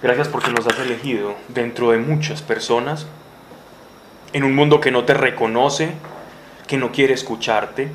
[0.00, 3.06] Gracias porque nos has elegido dentro de muchas personas,
[4.32, 5.92] en un mundo que no te reconoce,
[6.68, 7.90] que no quiere escucharte,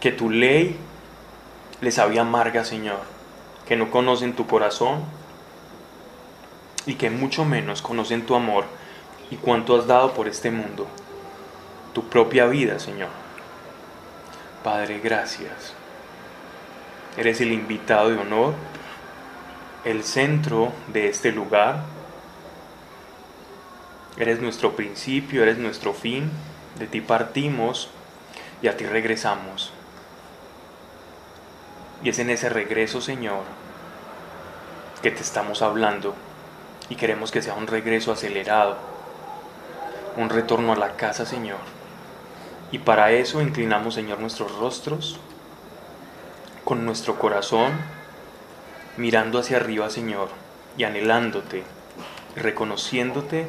[0.00, 0.76] que tu ley
[1.80, 3.00] les había amarga, Señor,
[3.66, 5.02] que no conocen tu corazón
[6.86, 8.64] y que mucho menos conocen tu amor
[9.30, 10.86] y cuánto has dado por este mundo,
[11.94, 13.08] tu propia vida, Señor.
[14.62, 15.74] Padre, gracias.
[17.16, 18.54] Eres el invitado de honor,
[19.84, 21.82] el centro de este lugar.
[24.16, 26.30] Eres nuestro principio, eres nuestro fin.
[26.78, 27.90] De ti partimos
[28.62, 29.72] y a ti regresamos.
[32.02, 33.42] Y es en ese regreso, Señor,
[35.02, 36.14] que te estamos hablando
[36.88, 38.76] y queremos que sea un regreso acelerado,
[40.16, 41.58] un retorno a la casa, Señor.
[42.70, 45.18] Y para eso inclinamos, Señor, nuestros rostros
[46.64, 47.72] con nuestro corazón,
[48.98, 50.28] mirando hacia arriba, Señor,
[50.76, 51.62] y anhelándote,
[52.36, 53.46] reconociéndote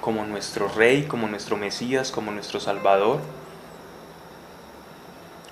[0.00, 3.20] como nuestro Rey, como nuestro Mesías, como nuestro Salvador.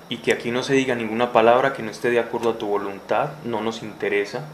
[0.09, 2.67] Y que aquí no se diga ninguna palabra que no esté de acuerdo a tu
[2.67, 4.45] voluntad, no nos interesa,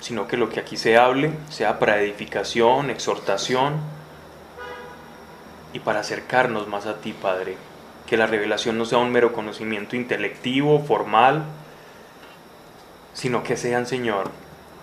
[0.00, 3.74] sino que lo que aquí se hable sea para edificación, exhortación
[5.72, 7.56] y para acercarnos más a ti, Padre.
[8.06, 11.44] Que la revelación no sea un mero conocimiento intelectivo, formal,
[13.12, 14.30] sino que sean, Señor,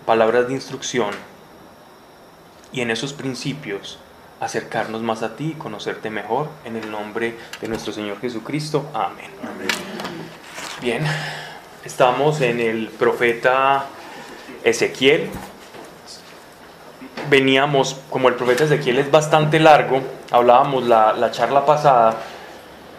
[0.06, 1.10] palabras de instrucción
[2.72, 3.98] y en esos principios
[4.40, 8.86] acercarnos más a ti y conocerte mejor en el nombre de nuestro Señor Jesucristo.
[8.94, 9.30] Amén.
[10.80, 11.04] Bien,
[11.84, 13.84] estamos en el profeta
[14.64, 15.28] Ezequiel.
[17.28, 22.16] Veníamos, como el profeta Ezequiel es bastante largo, hablábamos la, la charla pasada,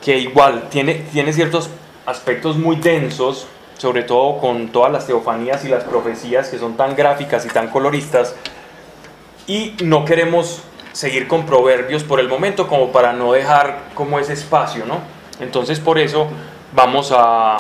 [0.02, 1.70] que igual tiene, tiene ciertos
[2.06, 3.48] aspectos muy densos,
[3.82, 7.70] sobre todo con todas las teofanías y las profecías que son tan gráficas y tan
[7.70, 8.36] coloristas,
[9.48, 10.62] y no queremos
[10.92, 15.00] seguir con proverbios por el momento como para no dejar como ese espacio, ¿no?
[15.40, 16.28] Entonces por eso
[16.74, 17.58] vamos a,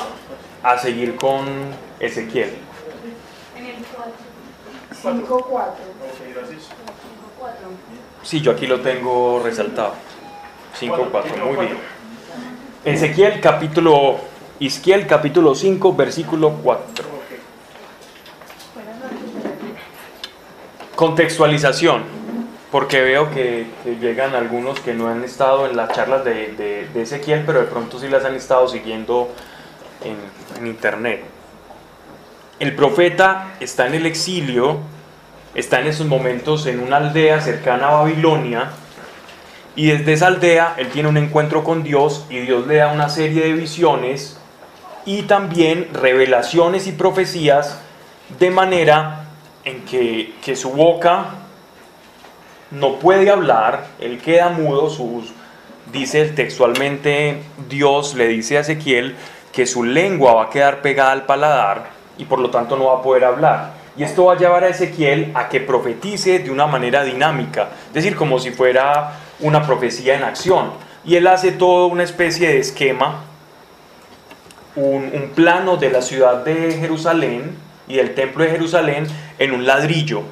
[0.61, 1.43] a seguir con
[1.99, 2.53] Ezequiel.
[3.57, 3.75] En el
[5.01, 5.73] 5, 4.
[8.21, 9.93] Sí, yo aquí lo tengo resaltado.
[10.79, 11.77] 5.4, muy bien.
[12.85, 14.19] Ezequiel capítulo,
[14.61, 17.05] Isquiel capítulo 5, versículo 4.
[20.95, 22.03] Contextualización,
[22.71, 23.65] porque veo que,
[23.99, 27.65] llegan algunos que no han estado en las charlas de, de- de Ezequiel, pero de
[27.65, 29.29] pronto sí las han estado siguiendo
[30.05, 30.15] en,
[30.61, 31.23] en internet.
[32.59, 34.77] El profeta está en el exilio,
[35.55, 38.69] está en esos momentos en una aldea cercana a Babilonia,
[39.75, 43.09] y desde esa aldea él tiene un encuentro con Dios y Dios le da una
[43.09, 44.37] serie de visiones
[45.05, 47.79] y también revelaciones y profecías
[48.39, 49.25] de manera
[49.63, 51.25] en que, que su boca
[52.71, 55.33] no puede hablar, él queda mudo, sus,
[55.91, 59.15] dice textualmente Dios le dice a Ezequiel
[59.51, 62.99] que su lengua va a quedar pegada al paladar y por lo tanto no va
[62.99, 63.81] a poder hablar.
[63.97, 67.93] Y esto va a llevar a Ezequiel a que profetice de una manera dinámica, es
[67.93, 70.71] decir, como si fuera una profecía en acción.
[71.03, 73.25] Y él hace todo una especie de esquema,
[74.75, 77.55] un, plano de la ciudad de Jerusalén
[77.87, 79.07] y del templo de Jerusalén
[79.39, 80.23] en un ladrillo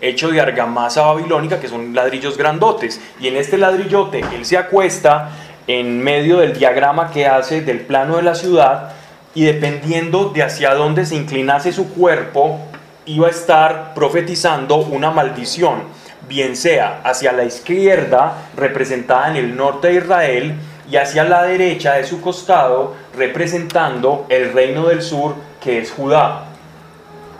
[0.00, 3.00] hecho de argamasa babilónica, que son ladrillos grandotes.
[3.20, 5.30] Y en este ladrillote él se acuesta
[5.66, 8.92] en medio del diagrama que hace del plano de la ciudad
[9.34, 12.58] y dependiendo de hacia dónde se inclinase su cuerpo,
[13.06, 15.82] iba a estar profetizando una maldición,
[16.28, 20.54] bien sea hacia la izquierda, representada en el norte de Israel,
[20.90, 26.44] y hacia la derecha de su costado, representando el reino del sur, que es Judá.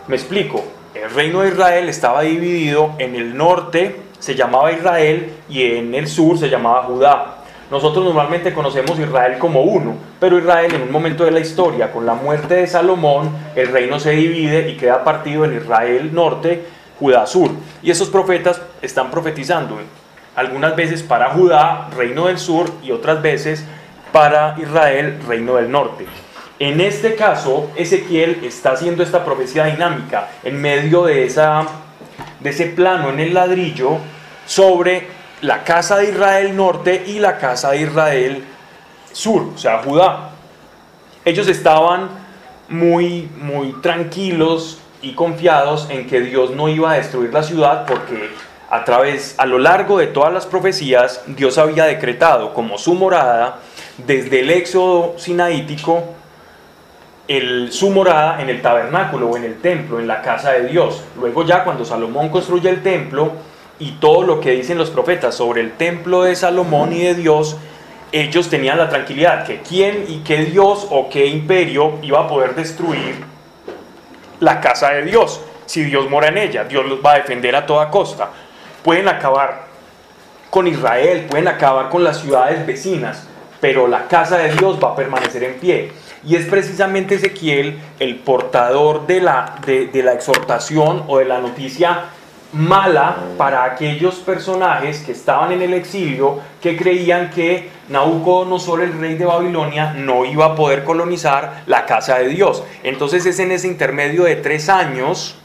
[0.07, 5.63] Me explico, el reino de Israel estaba dividido en el norte, se llamaba Israel, y
[5.63, 7.35] en el sur se llamaba Judá.
[7.71, 12.05] Nosotros normalmente conocemos Israel como uno, pero Israel en un momento de la historia, con
[12.05, 16.65] la muerte de Salomón, el reino se divide y queda partido en Israel norte,
[16.99, 17.51] Judá sur.
[17.81, 19.77] Y esos profetas están profetizando,
[20.39, 23.65] algunas veces para Judá, reino del sur, y otras veces
[24.11, 26.05] para Israel, reino del norte.
[26.59, 31.65] En este caso, Ezequiel está haciendo esta profecía dinámica en medio de, esa,
[32.39, 33.97] de ese plano en el ladrillo
[34.45, 35.07] sobre
[35.41, 38.43] la casa de Israel norte y la casa de Israel
[39.11, 40.31] sur, o sea, Judá.
[41.23, 42.09] Ellos estaban
[42.67, 48.31] muy, muy tranquilos y confiados en que Dios no iba a destruir la ciudad porque
[48.69, 53.59] a través, a lo largo de todas las profecías, Dios había decretado como su morada,
[53.97, 56.03] desde el éxodo sinaítico,
[57.27, 61.03] el, su morada en el tabernáculo o en el templo, en la casa de Dios.
[61.19, 63.33] Luego ya cuando Salomón construye el templo
[63.79, 67.57] y todo lo que dicen los profetas sobre el templo de Salomón y de Dios,
[68.11, 72.55] ellos tenían la tranquilidad que quién y qué Dios o qué imperio iba a poder
[72.55, 73.23] destruir
[74.39, 75.41] la casa de Dios.
[75.65, 78.29] Si Dios mora en ella, Dios los va a defender a toda costa.
[78.83, 79.67] Pueden acabar
[80.49, 83.27] con Israel, pueden acabar con las ciudades vecinas,
[83.59, 85.91] pero la casa de Dios va a permanecer en pie.
[86.25, 92.05] Y es precisamente Ezequiel el portador de la, de, la exhortación o de la noticia
[92.51, 99.15] mala para aquellos personajes que estaban en el exilio, que creían que Nabucodonosor, el rey
[99.15, 102.63] de Babilonia, no iba a poder colonizar la casa de Dios.
[102.83, 105.35] Entonces es en ese intermedio de tres años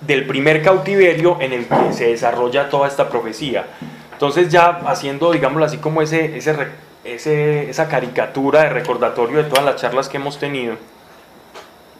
[0.00, 3.66] del primer cautiverio en el que se desarrolla toda esta profecía.
[4.12, 9.76] Entonces ya haciendo, digámoslo así, como ese, ese, esa caricatura de recordatorio de todas las
[9.76, 10.76] charlas que hemos tenido,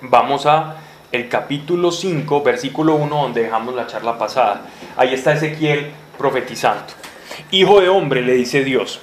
[0.02, 0.76] vamos a
[1.12, 4.62] el capítulo 5, versículo 1, donde dejamos la charla pasada.
[4.96, 6.84] Ahí está Ezequiel profetizando.
[7.50, 9.00] Hijo de hombre, le dice Dios,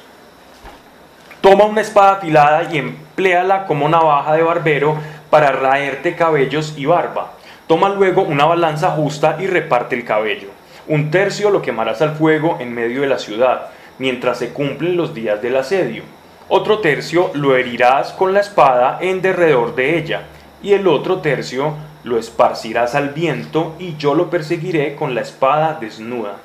[1.41, 4.97] toma una espada afilada y empléala como navaja de barbero
[5.29, 7.33] para raerte cabellos y barba.
[7.67, 10.49] Toma luego una balanza justa y reparte el cabello
[10.87, 13.67] un tercio lo quemarás al fuego en medio de la ciudad,
[13.99, 16.03] mientras se cumplen los días del asedio.
[16.47, 20.23] Otro tercio lo herirás con la espada en derredor de ella,
[20.63, 21.73] y el otro tercio
[22.05, 26.37] lo esparcirás al viento, y yo lo perseguiré con la espada desnuda.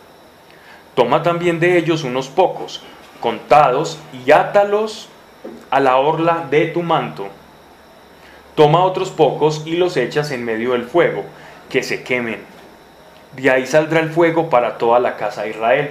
[0.97, 2.83] Toma también de ellos unos pocos,
[3.21, 5.09] contados, y átalos
[5.71, 7.29] a la orla de tu manto.
[8.55, 11.25] Toma otros pocos y los echas en medio del fuego,
[11.69, 12.53] que se quemen
[13.37, 15.91] de ahí saldrá el fuego para toda la casa de Israel.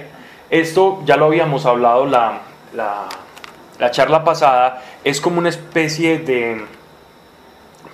[0.50, 2.40] Esto ya lo habíamos hablado la,
[2.74, 6.64] la, charla pasada, es como una especie de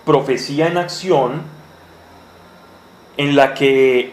[0.04, 1.42] profecía en acción
[3.16, 4.12] en la que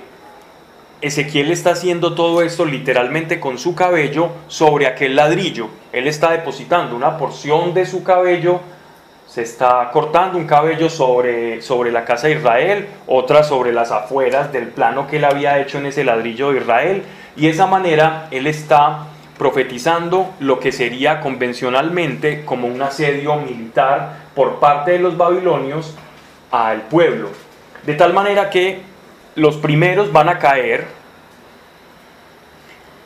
[1.02, 5.68] Ezequiel está haciendo todo esto literalmente con su cabello sobre aquel ladrillo.
[5.92, 8.62] Él está depositando una porción de su cabello
[9.35, 14.53] se está cortando un cabello sobre, sobre la casa de Israel, otra sobre las afueras
[14.53, 17.03] del plano que él había hecho en ese ladrillo de Israel,
[17.35, 24.19] y de esa manera él está profetizando lo que sería convencionalmente como un asedio militar
[24.33, 25.93] por parte de los babilonios
[26.49, 27.27] al pueblo.
[27.85, 28.83] De tal manera que
[29.35, 30.87] los primeros van a caer,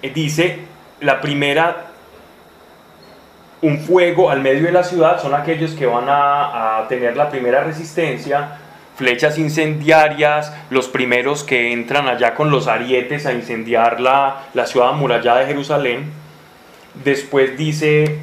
[0.03, 0.59] eh, dice,
[0.99, 1.88] la primera
[3.61, 7.63] un fuego al medio de la ciudad son aquellos que van a, tener la primera
[7.63, 8.57] resistencia,
[8.95, 14.89] flechas incendiarias, los primeros que entran allá con los arietes a incendiar la, la ciudad
[14.89, 16.11] amurallada de Jerusalén.
[17.03, 18.19] Después dice,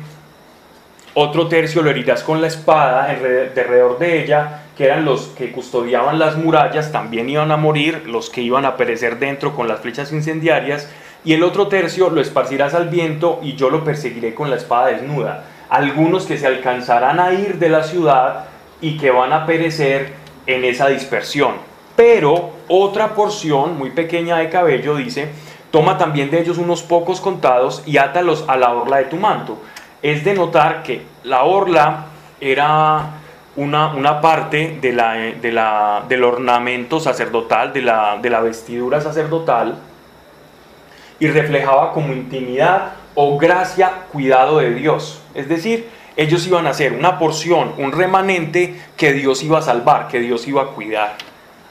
[1.15, 6.19] otro tercio lo herirás con la espada alrededor de ella, que eran los que custodiaban
[6.19, 10.13] las murallas, también iban a morir, los que iban a perecer dentro con las flechas
[10.13, 10.91] incendiarias
[11.27, 14.87] y el otro tercio lo esparcirás al viento y yo lo perseguiré con la espada
[14.87, 15.43] desnuda.
[15.69, 18.45] Algunos que se alcanzarán a ir de la ciudad
[18.81, 20.13] y que van a perecer
[20.47, 21.55] en esa dispersión.
[21.97, 25.31] Pero otra porción muy pequeña de cabello dice,
[25.73, 29.59] toma también de ellos unos pocos contados y átalos a la orla de tu manto.
[30.03, 32.07] Es de notar que la orla
[32.41, 33.15] era
[33.57, 34.93] una, una parte de
[36.09, 39.77] del ornamento sacerdotal, de la, de la vestidura sacerdotal,
[41.19, 45.23] y reflejaba como intimidad o gracia, cuidado de Dios.
[45.35, 50.09] Es decir, ellos iban a ser una porción, un remanente que Dios iba a salvar,
[50.09, 51.17] que Dios iba a cuidar.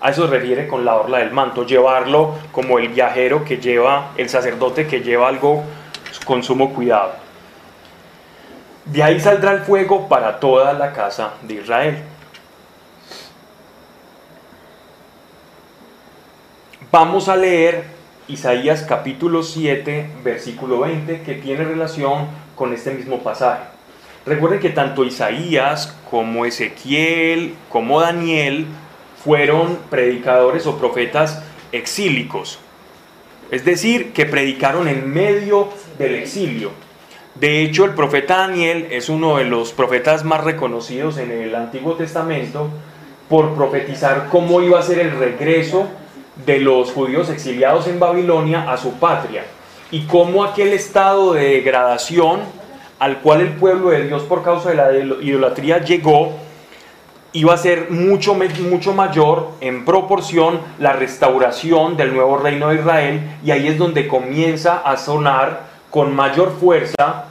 [0.02, 4.12] A eso se refiere con la orla del manto, llevarlo como el viajero que lleva,
[4.18, 5.64] el sacerdote que lleva algo
[6.26, 7.14] con sumo cuidado.
[8.86, 12.04] De ahí saldrá el fuego para toda la casa de Israel.
[16.92, 17.95] Vamos a leer
[18.28, 23.66] Isaías capítulo 7, versículo 20, que tiene relación con este mismo pasaje.
[24.26, 28.66] Recuerden que tanto Isaías como Ezequiel como Daniel
[29.24, 32.58] fueron predicadores o profetas exílicos,
[33.52, 36.72] es decir, que predicaron en medio del exilio.
[37.36, 41.94] De hecho, el profeta Daniel es uno de los profetas más reconocidos en el Antiguo
[41.94, 42.70] Testamento
[43.30, 45.88] por profetizar cómo iba a ser el regreso
[46.46, 49.46] de los judíos exiliados en Babilonia a su patria
[49.92, 52.42] y cómo aquel estado de degradación
[53.00, 56.34] al cual el pueblo de Dios por causa de la idolatría llegó
[57.34, 63.38] iba a ser mucho, mucho mayor en proporción la restauración del nuevo reino de Israel
[63.44, 67.26] y ahí es donde comienza a sonar con mayor fuerza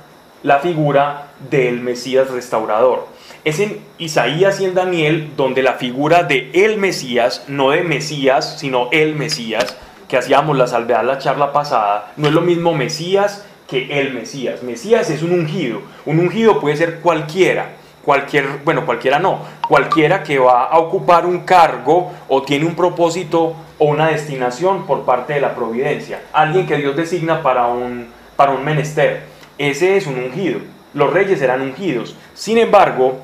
[0.44, 3.08] la figura del Mesías restaurador.
[3.44, 8.58] Es en Isaías y en Daniel donde la figura de el Mesías, no de Mesías,
[8.58, 13.46] sino el Mesías, que hacíamos la salvedad la charla pasada, no es lo mismo Mesías
[13.66, 14.62] que el Mesías.
[14.62, 15.80] Mesías es un ungido.
[16.04, 17.70] Un ungido puede ser cualquiera,
[18.04, 23.56] cualquier, bueno, cualquiera no, cualquiera que va a ocupar un cargo o tiene un propósito
[23.78, 26.20] o una destinación por parte de la providencia.
[26.34, 29.33] Alguien que Dios designa para un, para un menester.
[29.58, 30.60] Ese es un ungido.
[30.92, 32.16] Los reyes eran ungidos.
[32.34, 33.20] Sin embargo,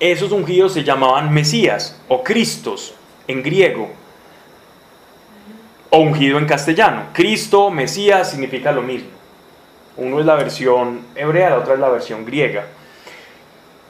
[0.00, 2.94] esos ungidos se llamaban Mesías o Cristos
[3.28, 3.90] en griego
[5.90, 7.04] o ungido en castellano.
[7.12, 9.10] Cristo, Mesías significa lo mismo.
[9.96, 12.66] Uno es la versión hebrea, la otra es la versión griega.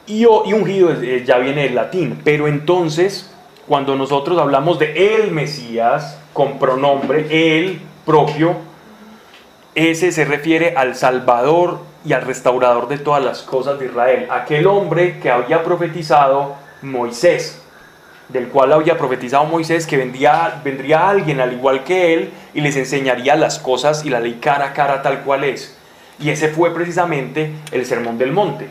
[0.05, 3.33] Y, ungido ya viene del latín, pero entonces
[3.67, 8.57] cuando nosotros hablamos de el Mesías con pronombre, el propio,
[9.75, 14.67] ese se refiere al Salvador y al restaurador de todas las cosas de Israel, aquel
[14.67, 17.61] hombre que había profetizado Moisés,
[18.29, 22.75] del cual había profetizado Moisés que vendría, vendría alguien al igual que él y les
[22.75, 25.77] enseñaría las cosas y la ley cara a cara tal cual es.
[26.19, 28.67] Y ese fue precisamente el Sermón del Monte.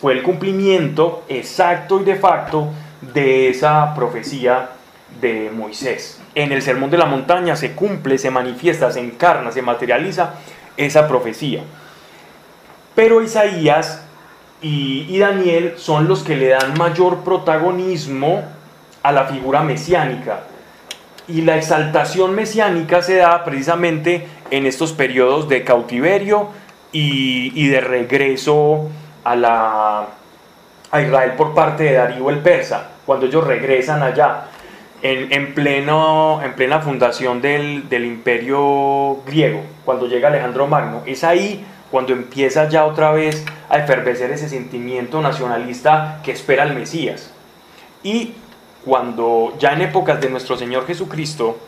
[0.00, 2.68] Fue el cumplimiento exacto y de facto
[3.00, 4.70] de esa profecía
[5.20, 6.21] de Moisés.
[6.34, 10.34] En el Sermón de la Montaña se cumple, se manifiesta, se encarna, se materializa
[10.76, 11.62] esa profecía.
[12.94, 14.02] Pero Isaías
[14.60, 18.42] y, y, Daniel son los que le dan mayor protagonismo
[19.02, 20.40] a la figura mesiánica.
[21.28, 26.48] Y la exaltación mesiánica se da precisamente en estos periodos de cautiverio
[26.92, 28.90] y, de regreso
[29.24, 30.06] a, la,
[30.90, 34.44] a Israel por parte de Darío el Persa, cuando ellos regresan allá,
[35.02, 41.24] en, en, pleno, en plena fundación del, del, imperio griego, cuando llega Alejandro Magno, es
[41.24, 47.32] ahí cuando empieza ya otra vez a efervecer ese sentimiento nacionalista que espera el Mesías.
[48.02, 48.32] Y
[48.84, 51.58] cuando ya en épocas de nuestro Señor Jesucristo,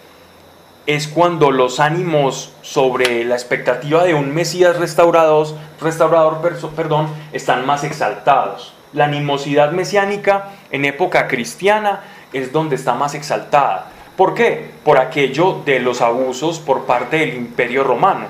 [0.87, 5.49] es cuando los ánimos sobre la expectativa de un Mesías restaurador,
[5.81, 6.41] restaurador
[6.75, 8.75] perdón, están más exaltados.
[8.93, 12.03] La animosidad mesiánica en época cristiana
[12.35, 13.91] es donde está más exaltada.
[14.17, 14.73] ¿Por qué?
[14.85, 18.27] Por aquello de los abusos por parte del imperio romano.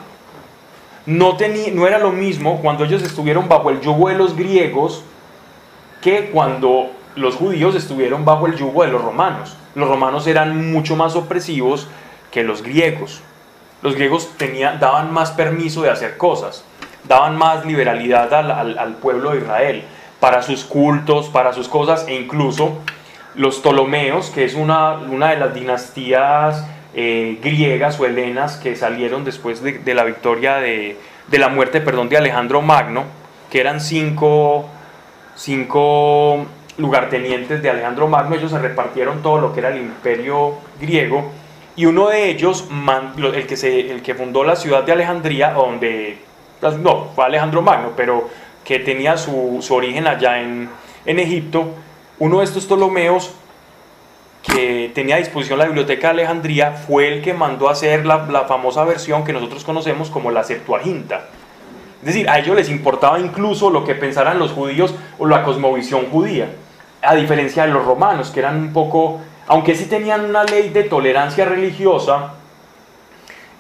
[1.07, 1.37] No,
[1.73, 5.03] no era lo mismo cuando ellos estuvieron bajo el yugo de los griegos
[6.01, 9.57] que cuando los judíos estuvieron bajo el yugo de los romanos.
[9.75, 11.89] Los romanos eran mucho más opresivos
[12.31, 13.21] que los griegos.
[13.83, 16.65] Los griegos tenían, daban más permiso de hacer cosas,
[17.07, 19.85] daban más liberalidad al, pueblo de Israel
[20.21, 22.79] para sus cultos, para sus cosas, e incluso
[23.35, 29.25] los Ptolomeos, que es una, una de las dinastías eh, griegas o helenas que salieron
[29.25, 30.97] después de, la victoria de,
[31.29, 33.05] de, la muerte perdón, de Alejandro Magno,
[33.51, 34.67] que eran cinco,
[35.35, 41.33] cinco lugartenientes de Alejandro Magno, ellos se repartieron todo lo que era el imperio griego
[41.77, 42.69] y uno de ellos,
[43.35, 46.19] el que, se, el que fundó la ciudad de Alejandría, donde,
[46.61, 48.29] pues, no, fue Alejandro Magno, pero
[48.65, 50.69] que tenía su, origen allá en,
[51.05, 51.75] Egipto,
[52.19, 53.33] uno de estos Ptolomeos
[54.43, 58.27] que tenía a disposición la biblioteca de Alejandría fue el que mandó a hacer la,
[58.27, 61.23] la, famosa versión que nosotros conocemos como la Septuaginta.
[62.01, 66.07] Es decir, a ellos les importaba incluso lo que pensaran los judíos o la cosmovisión
[66.11, 66.51] judía,
[67.01, 70.85] a diferencia de los romanos, que eran un poco aunque sí tenían una ley de
[70.85, 72.35] tolerancia religiosa,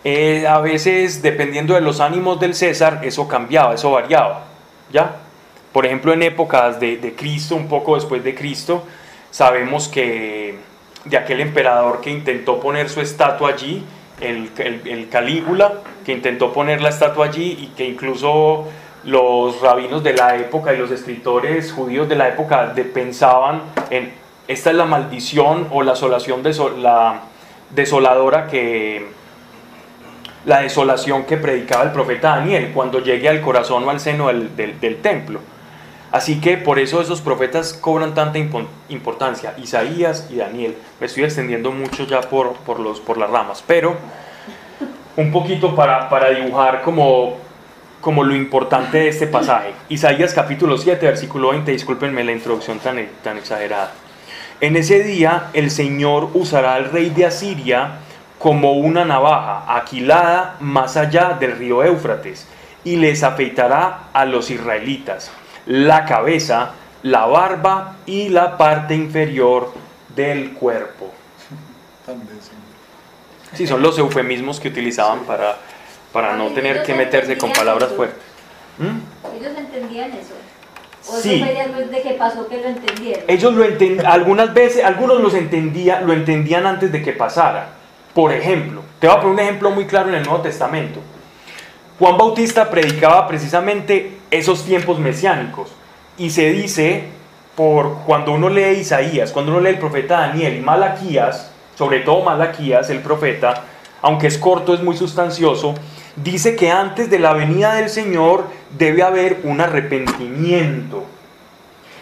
[0.02, 4.44] eh, a veces dependiendo de los ánimos del César, eso cambiaba, eso variaba.
[4.92, 5.16] ¿Ya?
[5.74, 8.84] Por ejemplo, en épocas de, Cristo, un poco después de Cristo,
[9.32, 10.54] sabemos que
[11.04, 13.84] de aquel emperador que intentó poner su estatua allí,
[14.20, 18.68] el, Calígula, que intentó poner la estatua allí y que incluso
[19.02, 24.12] los rabinos de la época y los escritores judíos de la época pensaban en
[24.46, 27.22] esta es la maldición o la asolación de la
[27.74, 29.08] desoladora que
[30.46, 34.98] la desolación que predicaba el profeta Daniel cuando llegue al corazón o al seno del,
[35.02, 35.40] templo.
[36.14, 40.76] Así que por eso esos profetas cobran tanta importancia, Isaías y Daniel.
[41.00, 43.96] Me estoy extendiendo mucho ya por, por, los, por las ramas, pero
[45.16, 47.38] un poquito para, para dibujar como,
[48.00, 49.72] como lo importante de este pasaje.
[49.88, 53.90] Isaías capítulo 7, versículo 20, discúlpenme la introducción tan, tan exagerada.
[54.60, 57.94] En ese día el Señor usará al rey de Asiria
[58.38, 62.46] como una navaja aquilada más allá del río Éufrates
[62.84, 65.32] y les afeitará a los israelitas
[65.66, 69.72] la cabeza, la barba y la parte inferior
[70.14, 71.12] del cuerpo.
[73.54, 75.56] Sí, son los eufemismos que utilizaban para,
[76.12, 78.18] para no tener que meterse con palabras fuertes.
[78.78, 78.98] ¿Mm?
[79.58, 80.34] entendían eso?
[81.08, 81.42] ¿O Sí.
[81.42, 83.24] eso de que pasó que lo entendieron?
[83.28, 87.68] Ellos lo enten- algunas veces, algunos los entendía, lo entendían antes de que pasara.
[88.14, 91.00] Por ejemplo, te voy a poner un ejemplo muy claro en el Nuevo Testamento.
[91.96, 95.70] Juan Bautista predicaba precisamente esos tiempos mesiánicos
[96.18, 97.04] y se dice
[97.54, 102.24] por cuando uno lee Isaías, cuando uno lee el profeta Daniel y Malaquías, sobre todo
[102.24, 103.62] Malaquías, el profeta,
[104.02, 105.74] aunque es corto, es muy sustancioso,
[106.16, 111.04] dice que antes de la venida del Señor debe haber un arrepentimiento.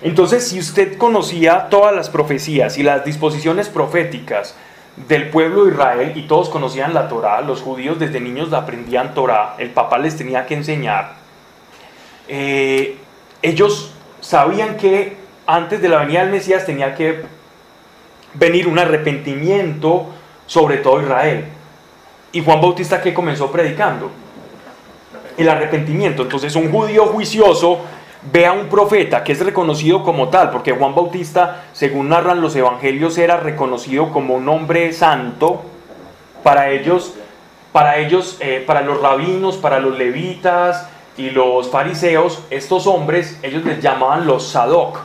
[0.00, 4.56] Entonces, si usted conocía todas las profecías y las disposiciones proféticas
[4.96, 9.54] del pueblo de Israel y todos conocían la Torá, los judíos desde niños aprendían Torá,
[9.58, 11.14] el papá les tenía que enseñar,
[12.28, 12.99] eh,
[13.40, 17.22] ellos sabían que antes de la venida del Mesías tenía que
[18.34, 20.06] venir un arrepentimiento
[20.46, 21.46] sobre todo Israel.
[22.32, 24.11] ¿Y Juan Bautista qué comenzó predicando?
[25.37, 26.22] El arrepentimiento.
[26.22, 27.80] Entonces un judío juicioso
[28.31, 32.55] ve a un profeta que es reconocido como tal, porque Juan Bautista, según narran los
[32.55, 35.62] evangelios, era reconocido como un hombre santo.
[36.43, 37.14] Para ellos,
[37.73, 43.64] para ellos, eh, para los rabinos, para los levitas y los fariseos, estos hombres, ellos
[43.64, 44.99] les llamaban los Sadoc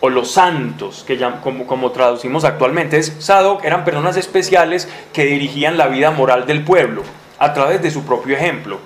[0.00, 2.98] o los santos, que llam- como, como traducimos actualmente.
[2.98, 7.02] Es, Sadoc eran personas especiales que dirigían la vida moral del pueblo
[7.38, 8.78] a través de su propio ejemplo.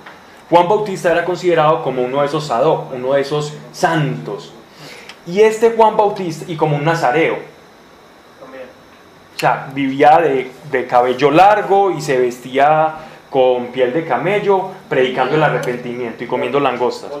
[0.49, 4.51] Juan Bautista era considerado como uno de esos Sadoc, uno de esos santos.
[5.27, 7.37] Y este Juan Bautista, y como un nazareo,
[8.41, 8.63] También.
[9.35, 12.95] o sea, vivía de, de cabello largo y se vestía
[13.29, 17.11] con piel de camello, predicando el arrepentimiento y comiendo langostas.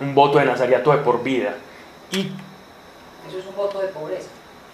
[0.00, 1.56] Un voto de nazariato de por vida.
[2.10, 2.32] Y
[3.28, 4.28] Eso es un voto de pobreza.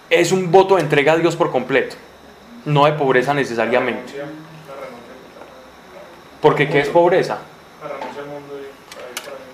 [0.09, 1.97] es un voto de entrega a Dios por completo,
[2.63, 4.13] no de pobreza necesariamente.
[6.41, 7.39] Porque ¿qué es pobreza?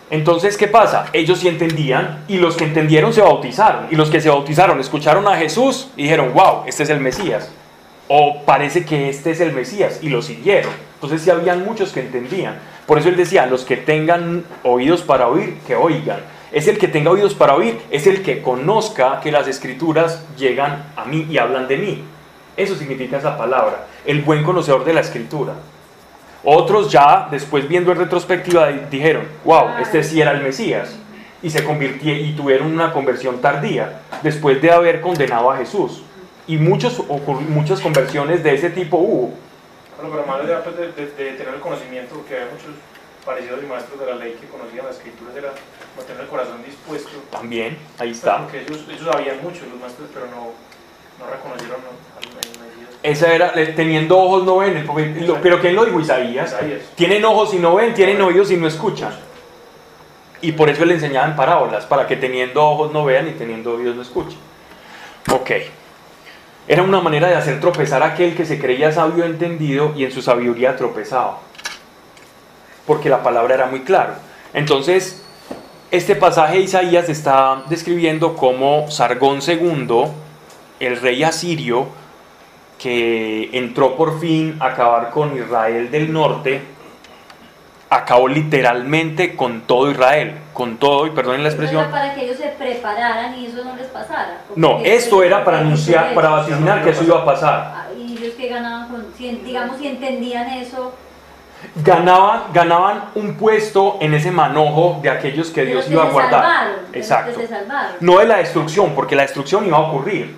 [0.09, 1.07] Entonces, ¿qué pasa?
[1.11, 3.87] Ellos sí entendían y los que entendieron se bautizaron.
[3.89, 7.51] Y los que se bautizaron escucharon a Jesús y dijeron, wow, este es el Mesías.
[8.07, 10.71] O parece que este es el Mesías y lo siguieron.
[10.95, 12.59] Entonces sí habían muchos que entendían.
[12.85, 16.19] Por eso él decía, los que tengan oídos para oír, que oigan.
[16.51, 20.91] Es el que tenga oídos para oír, es el que conozca que las escrituras llegan
[20.95, 22.03] a mí y hablan de mí.
[22.55, 25.53] Eso significa esa palabra, el buen conocedor de la escritura.
[26.43, 30.97] Otros ya, después viendo en retrospectiva, di- dijeron, wow, este sí era el Mesías.
[31.41, 36.03] Y se convirtió y tuvieron una conversión tardía, después de haber condenado a Jesús.
[36.47, 37.01] Y muchos,
[37.49, 39.33] muchas conversiones de ese tipo hubo.
[39.97, 42.71] Pero más allá pues, de, de- de tener el conocimiento, porque había muchos
[43.25, 45.49] parecidos y maestros de la ley que conocían las escrituras, era
[45.95, 47.09] como tener el corazón dispuesto.
[47.31, 48.39] También, ahí Pues, está.
[48.39, 50.51] Porque ellos, ellos sabían mucho, los maestros, pero no,
[51.19, 51.91] no reconocieron ¿no?
[52.19, 52.92] al al Mesías.
[53.03, 56.53] Esa era, teniendo ojos no ven, porque- lo- pero ¿quién lo dijo Isaías?
[56.53, 56.81] Isaías.
[56.95, 59.13] Tienen ojos y no ven, tienen oídos y no escuchan.
[60.41, 63.95] Y por eso le enseñaban parábolas, para que teniendo ojos no vean y teniendo oídos
[63.97, 64.37] no escuchen.
[65.31, 65.51] Ok.
[66.67, 70.11] Era una manera de hacer tropezar a aquel que se creía sabio entendido y en
[70.13, 71.39] su sabiduría tropezaba.
[72.87, 74.19] Porque la palabra era muy clara.
[74.53, 75.23] Entonces,
[75.91, 80.05] este pasaje de Isaías está describiendo cómo Sargón II,
[80.79, 81.87] el rey asirio,
[82.83, 86.61] que entró por fin a acabar con Israel del norte,
[87.89, 92.25] acabó literalmente con todo Israel, con todo, y perdonen la Eso expresión, era para que
[92.25, 94.41] ellos se prepararan y eso no les pasara.
[94.49, 97.71] ¿o no, esto era para anunciar, para vaticinar que eso iba a pasar.
[97.73, 100.93] Ah, Y ellos que ganaban con, digamos, si entendían eso,
[101.75, 106.41] Ganaban, ganaban un puesto en ese manojo de aquellos que Dios que iba a guardar.
[106.43, 107.39] salvaron, que Exacto.
[107.39, 107.95] se salvaron.
[108.01, 110.35] No de la destrucción, porque la destrucción iba a ocurrir.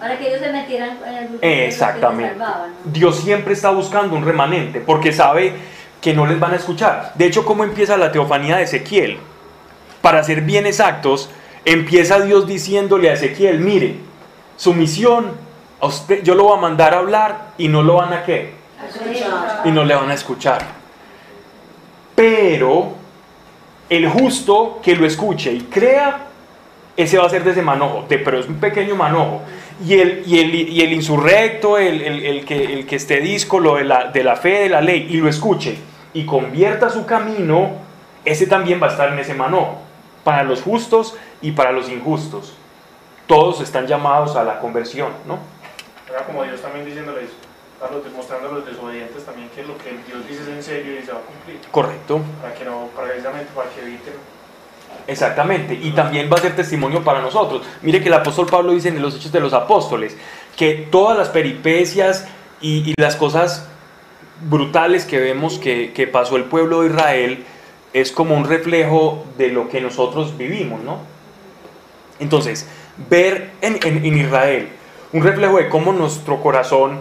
[0.00, 2.30] Para que ellos se metieran en el grupo los que Exactamente.
[2.38, 2.70] salvaban.
[2.84, 5.52] Dios siempre está buscando un remanente porque sabe
[6.00, 7.12] que no les van a escuchar.
[7.14, 9.18] De hecho, ¿cómo empieza la teofanía de Ezequiel?
[10.00, 11.30] Para ser bien exactos,
[11.66, 13.96] empieza Dios diciéndole a Ezequiel, mire,
[14.56, 15.32] su misión,
[15.80, 18.54] a usted, yo lo voy a mandar a hablar y no lo van a qué,
[18.88, 19.60] Escuchar.
[19.66, 20.62] y no le van a escuchar.
[22.14, 22.92] Pero
[23.88, 26.26] el justo que lo escuche y crea,
[26.96, 29.42] ese va a ser de ese manojo, de, pero es un pequeño manojo.
[29.84, 33.76] Y el, y el, y el insurrecto, el, el- el que, el que esté díscolo
[33.76, 35.78] de la, de la fe de la ley y lo escuche
[36.12, 37.76] y convierta su camino,
[38.24, 39.78] ese también va a estar en ese manojo,
[40.24, 42.54] para los justos y para los injustos.
[43.26, 45.38] Todos están llamados a la conversión, ¿no?
[46.10, 47.30] Era como Dios también diciéndoles,
[47.80, 50.98] a los, mostrando a los desobedientes también que lo que Dios dice es en serio
[51.00, 51.58] y se va a cumplir.
[51.70, 52.20] Correcto.
[52.42, 54.12] Para que no, precisamente para que eviten.
[55.06, 57.62] Exactamente, y también va a ser testimonio para nosotros.
[57.82, 60.16] Mire que el apóstol Pablo dice en los Hechos de los Apóstoles
[60.56, 62.26] que todas las peripecias
[62.60, 63.66] y, y las cosas
[64.48, 67.44] brutales que vemos que, que pasó el pueblo de Israel
[67.92, 70.98] es como un reflejo de lo que nosotros vivimos, ¿no?
[72.20, 72.68] Entonces,
[73.08, 74.68] ver en, en- en Israel
[75.12, 77.00] un reflejo de cómo nuestro corazón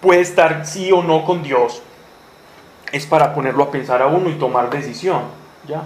[0.00, 1.82] puede estar sí o no con Dios,
[2.92, 5.22] es para ponerlo a pensar a uno y tomar decisión,
[5.68, 5.82] ¿ya?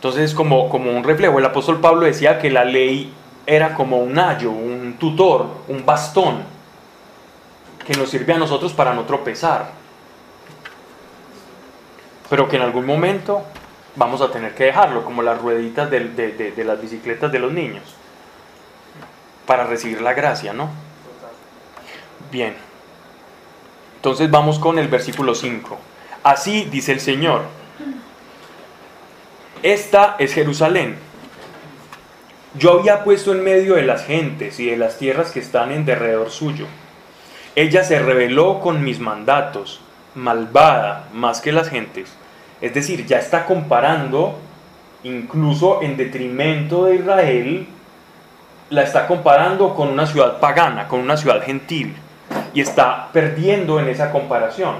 [0.00, 1.38] Entonces es como, como un reflejo.
[1.38, 3.12] El apóstol Pablo decía que la ley
[3.46, 6.42] era como un ayo, un tutor, un bastón,
[7.86, 9.72] que nos sirve a nosotros para no tropezar.
[12.30, 13.42] Pero que en algún momento
[13.96, 17.38] vamos a tener que dejarlo, como las rueditas del- de, de- de las bicicletas de
[17.38, 17.82] los niños,
[19.46, 20.70] para recibir la gracia, ¿no?
[22.30, 22.54] Bien.
[23.96, 25.76] Entonces vamos con el versículo 5.
[26.22, 27.42] Así dice el Señor.
[29.62, 30.96] Esta es Jerusalén.
[32.54, 35.84] Yo había puesto en medio de las gentes y de las tierras que están en
[35.84, 36.64] derredor suyo.
[37.54, 39.82] Ella se rebeló con mis mandatos,
[40.14, 42.10] malvada más que las gentes.
[42.62, 44.38] Es decir, ya está comparando,
[45.04, 47.66] incluso en detrimento de Israel,
[48.70, 51.94] la está comparando con una ciudad pagana, con una ciudad gentil.
[52.54, 54.76] Y está perdiendo en esa comparación.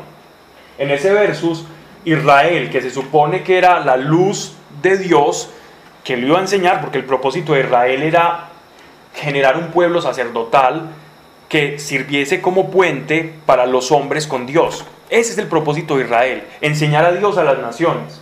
[0.78, 1.66] En ese versus,
[2.06, 5.50] Israel, que se supone que era la luz de Dios,
[6.04, 8.48] que lo iba a enseñar, porque el propósito de Israel era
[9.14, 10.90] generar un pueblo sacerdotal
[11.48, 14.84] que sirviese como puente para los hombres con Dios.
[15.08, 18.20] Ese es el propósito de Israel, enseñar a Dios a las naciones.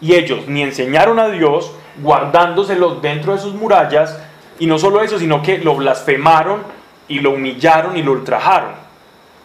[0.00, 4.18] Y ellos ni enseñaron a Dios guardándoselos dentro de sus murallas,
[4.58, 6.62] y no solo eso, sino que lo blasfemaron
[7.08, 8.72] y lo humillaron y lo ultrajaron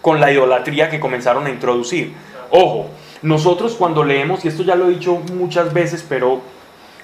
[0.01, 2.13] con la idolatría que comenzaron a introducir.
[2.49, 2.89] Ojo,
[3.21, 6.41] nosotros cuando leemos, y esto ya lo he dicho muchas veces, pero,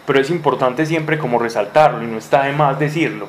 [0.05, 3.27] pero es importante siempre como resaltarlo y no está de más decirlo.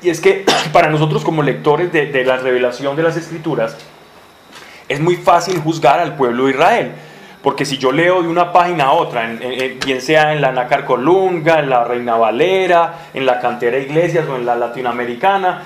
[0.00, 3.76] Y es que para nosotros como lectores de, la revelación de las escrituras,
[4.88, 6.92] es muy fácil juzgar al pueblo de Israel.
[7.42, 10.86] Porque si yo leo de una página a otra, en- bien sea en la Nácar
[10.86, 15.62] Colunga, en la Reina Valera, en la Cantera Iglesias o en la Latinoamericana,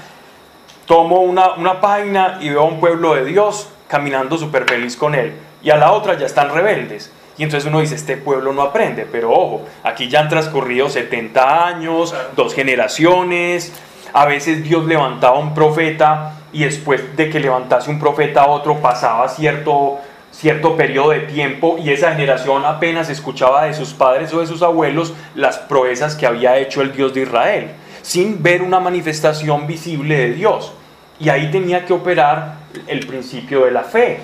[0.86, 5.14] tomo una, una página y veo a un pueblo de Dios caminando súper feliz con
[5.14, 5.34] él.
[5.62, 7.10] Y a la otra ya están rebeldes.
[7.36, 9.06] Y entonces uno dice, este pueblo no aprende.
[9.10, 13.72] Pero ojo, aquí ya han transcurrido 70 años, dos generaciones.
[14.12, 18.80] A veces Dios levantaba un profeta y después de que levantase un profeta a otro
[18.80, 19.98] pasaba cierto,
[20.32, 24.62] cierto periodo de tiempo y esa generación apenas escuchaba de sus padres o de sus
[24.62, 27.70] abuelos las proezas que había hecho el Dios de Israel,
[28.02, 30.72] sin ver una manifestación visible de Dios.
[31.20, 32.54] Y ahí tenía que operar
[32.86, 34.20] el principio de la fe.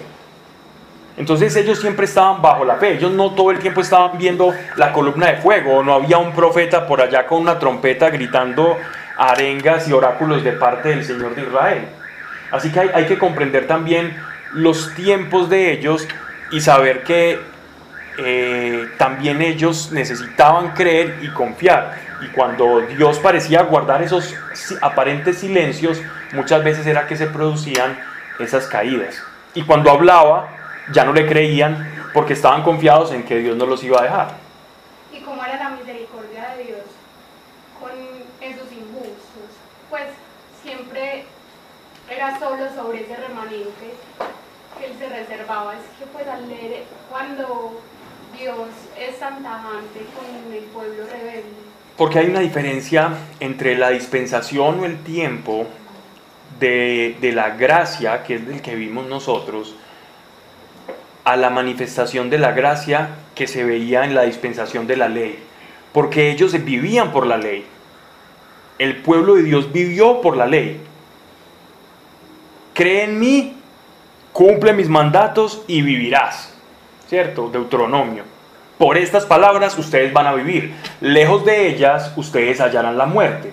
[1.17, 4.93] Entonces ellos siempre estaban bajo la fe, ellos no todo el tiempo estaban viendo la
[4.93, 8.77] columna de fuego, no había un profeta por allá con una trompeta gritando
[9.17, 11.89] arengas y oráculos de parte del Señor de Israel.
[12.51, 14.17] Así que hay, hay que comprender también
[14.53, 16.07] los tiempos de ellos
[16.51, 17.39] y saber que
[18.19, 21.99] eh, también ellos necesitaban creer y confiar.
[22.23, 24.35] Y cuando Dios parecía guardar esos
[24.81, 26.01] aparentes silencios,
[26.33, 27.99] muchas veces era que se producían
[28.39, 29.23] esas caídas.
[29.55, 30.49] Y cuando hablaba,
[30.93, 34.29] ya no le creían porque estaban confiados en que Dios no los iba a dejar.
[35.13, 36.83] ¿Y cómo era la misericordia de Dios
[37.81, 37.91] con
[38.41, 39.49] esos injustos?
[39.91, 40.05] Pues
[40.63, 41.25] siempre
[42.11, 43.95] era solo sobre ese remanente
[44.79, 45.75] que él se reservaba.
[45.75, 47.81] Es que pues al leer cuando
[48.39, 48.69] Dios
[48.99, 51.45] es tan tajante con el pueblo rebelde,
[51.97, 55.67] Porque hay una diferencia entre la dispensación o el tiempo
[56.59, 59.77] de, de la gracia, que es del que vimos nosotros,
[61.25, 65.39] a la manifestación de la gracia que se veía en la dispensación de la ley.
[65.93, 67.67] Porque ellos vivían por la ley.
[68.79, 70.81] El pueblo de Dios vivió por la ley.
[72.75, 73.57] Cree en mí,
[74.33, 76.53] cumple mis mandatos y vivirás.
[77.09, 77.49] ¿Cierto?
[77.49, 78.25] Deuteronomio.
[78.79, 80.75] Por estas palabras ustedes van a vivir.
[81.01, 83.53] Lejos de ellas ustedes hallarán la muerte.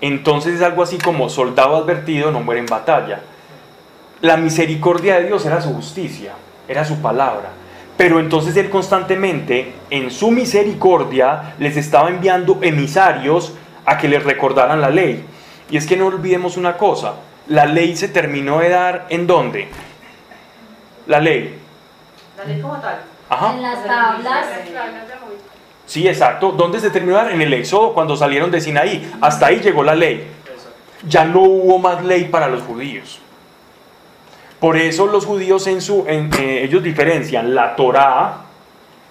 [0.00, 3.20] Entonces es algo así como soldado advertido no muere en batalla.
[4.20, 6.32] La misericordia de Dios era su justicia,
[6.68, 7.50] era su palabra.
[7.96, 13.54] Pero entonces Él constantemente, en su misericordia, les estaba enviando emisarios
[13.84, 15.24] a que les recordaran la ley.
[15.70, 17.14] Y es que no olvidemos una cosa,
[17.48, 19.68] la ley se terminó de dar en dónde?
[21.06, 21.58] La ley.
[22.36, 23.00] La ley como tal.
[23.28, 23.54] Ajá.
[23.54, 24.46] En las tablas.
[25.86, 26.52] Sí, exacto.
[26.52, 27.32] ¿Dónde se terminó de dar?
[27.32, 29.10] En el Éxodo, cuando salieron de Sinaí.
[29.20, 30.28] Hasta ahí llegó la ley.
[31.06, 33.20] Ya no hubo más ley para los judíos.
[34.60, 38.38] Por eso los judíos en su, en- eh, ellos diferencian la Torá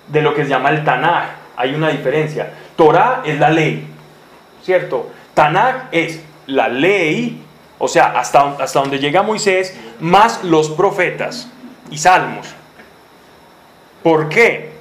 [0.07, 1.25] de lo que se llama el Tanaj.
[1.55, 2.51] Hay una diferencia.
[2.75, 3.87] Torá es la ley,
[4.63, 5.09] ¿cierto?
[5.33, 7.41] Tanaj es la ley,
[7.79, 11.49] o sea, hasta, hasta donde llega Moisés, más los profetas
[11.89, 12.47] y salmos.
[14.03, 14.75] ¿Por qué?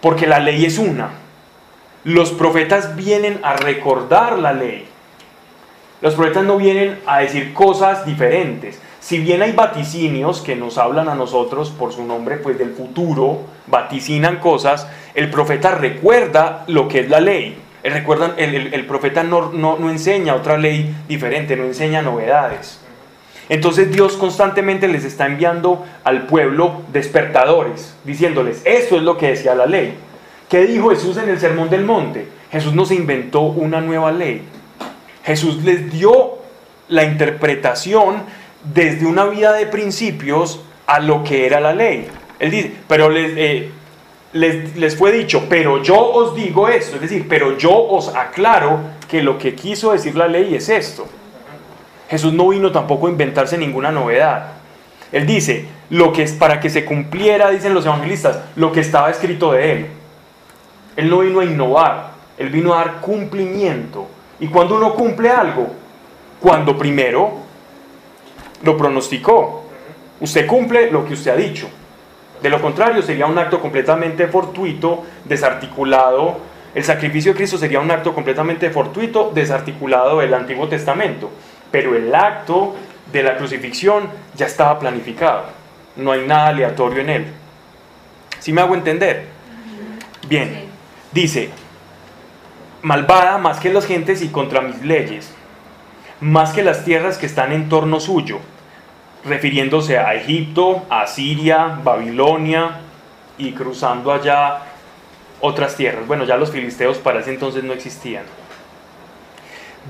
[0.00, 1.10] porque la ley es una.
[2.04, 4.88] Los profetas vienen a recordar la ley.
[6.00, 8.80] Los profetas no vienen a decir cosas diferentes.
[9.00, 13.40] Si bien hay vaticinios que nos hablan a nosotros por su nombre, pues del futuro,
[13.66, 17.58] vaticinan cosas, el profeta recuerda lo que es la ley.
[17.82, 22.78] El, recuerdan, el, profeta no, no, enseña otra ley diferente, no enseña novedades.
[23.48, 29.54] Entonces Dios constantemente les está enviando al pueblo despertadores, diciéndoles, esto es lo que decía
[29.54, 29.94] la ley.
[30.50, 32.28] ¿Qué dijo Jesús en el Sermón del Monte?
[32.52, 34.42] Jesús no se inventó una nueva ley.
[35.24, 36.38] Jesús les dio
[36.88, 38.24] la interpretación
[38.62, 42.08] desde una vida de principios a lo que era la ley.
[42.38, 43.70] Él dice, pero les, eh,
[44.32, 48.80] les, les fue dicho, pero yo os digo esto, es decir, pero yo os aclaro
[49.08, 51.06] que lo que quiso decir la ley es esto.
[52.08, 54.52] Jesús no vino tampoco a inventarse ninguna novedad.
[55.12, 59.10] Él dice, lo que es para que se cumpliera, dicen los evangelistas, lo que estaba
[59.10, 59.86] escrito de él.
[60.96, 64.08] Él no vino a innovar, él vino a dar cumplimiento.
[64.38, 65.68] Y cuando uno cumple algo,
[66.40, 67.38] cuando primero
[68.62, 69.64] lo pronosticó,
[70.20, 71.68] usted cumple lo que usted ha dicho.
[72.42, 76.38] De lo contrario, sería un acto completamente fortuito, desarticulado.
[76.74, 81.30] El sacrificio de Cristo sería un acto completamente fortuito, desarticulado del Antiguo Testamento.
[81.70, 82.76] Pero el acto
[83.12, 85.44] de la crucifixión ya estaba planificado.
[85.96, 87.26] No hay nada aleatorio en él.
[88.38, 89.26] ¿Sí me hago entender?
[90.26, 90.70] Bien.
[91.12, 91.50] Dice,
[92.82, 95.30] malvada más que las gentes y contra mis leyes,
[96.20, 98.38] más que las tierras que están en torno suyo,
[99.24, 102.80] refiriéndose a Egipto, a Siria, Babilonia
[103.38, 104.62] y cruzando allá
[105.40, 106.06] otras tierras.
[106.06, 108.24] Bueno, ya los filisteos para ese entonces no existían.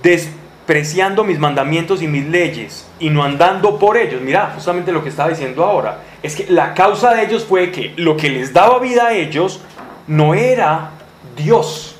[0.02, 4.20] Despreciando mis mandamientos y mis leyes y no andando por ellos.
[4.20, 5.98] Mira, justamente lo que estaba diciendo ahora.
[6.22, 9.60] Es que la causa de ellos fue que lo que les daba vida a ellos
[10.06, 10.90] no era
[11.36, 11.96] Dios.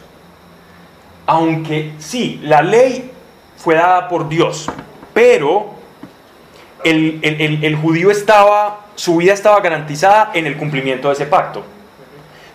[1.26, 3.10] Aunque sí, la ley
[3.56, 4.68] fue dada por Dios,
[5.14, 5.79] pero
[6.84, 11.62] el, judío estaba, su vida estaba garantizada en el cumplimiento de ese pacto.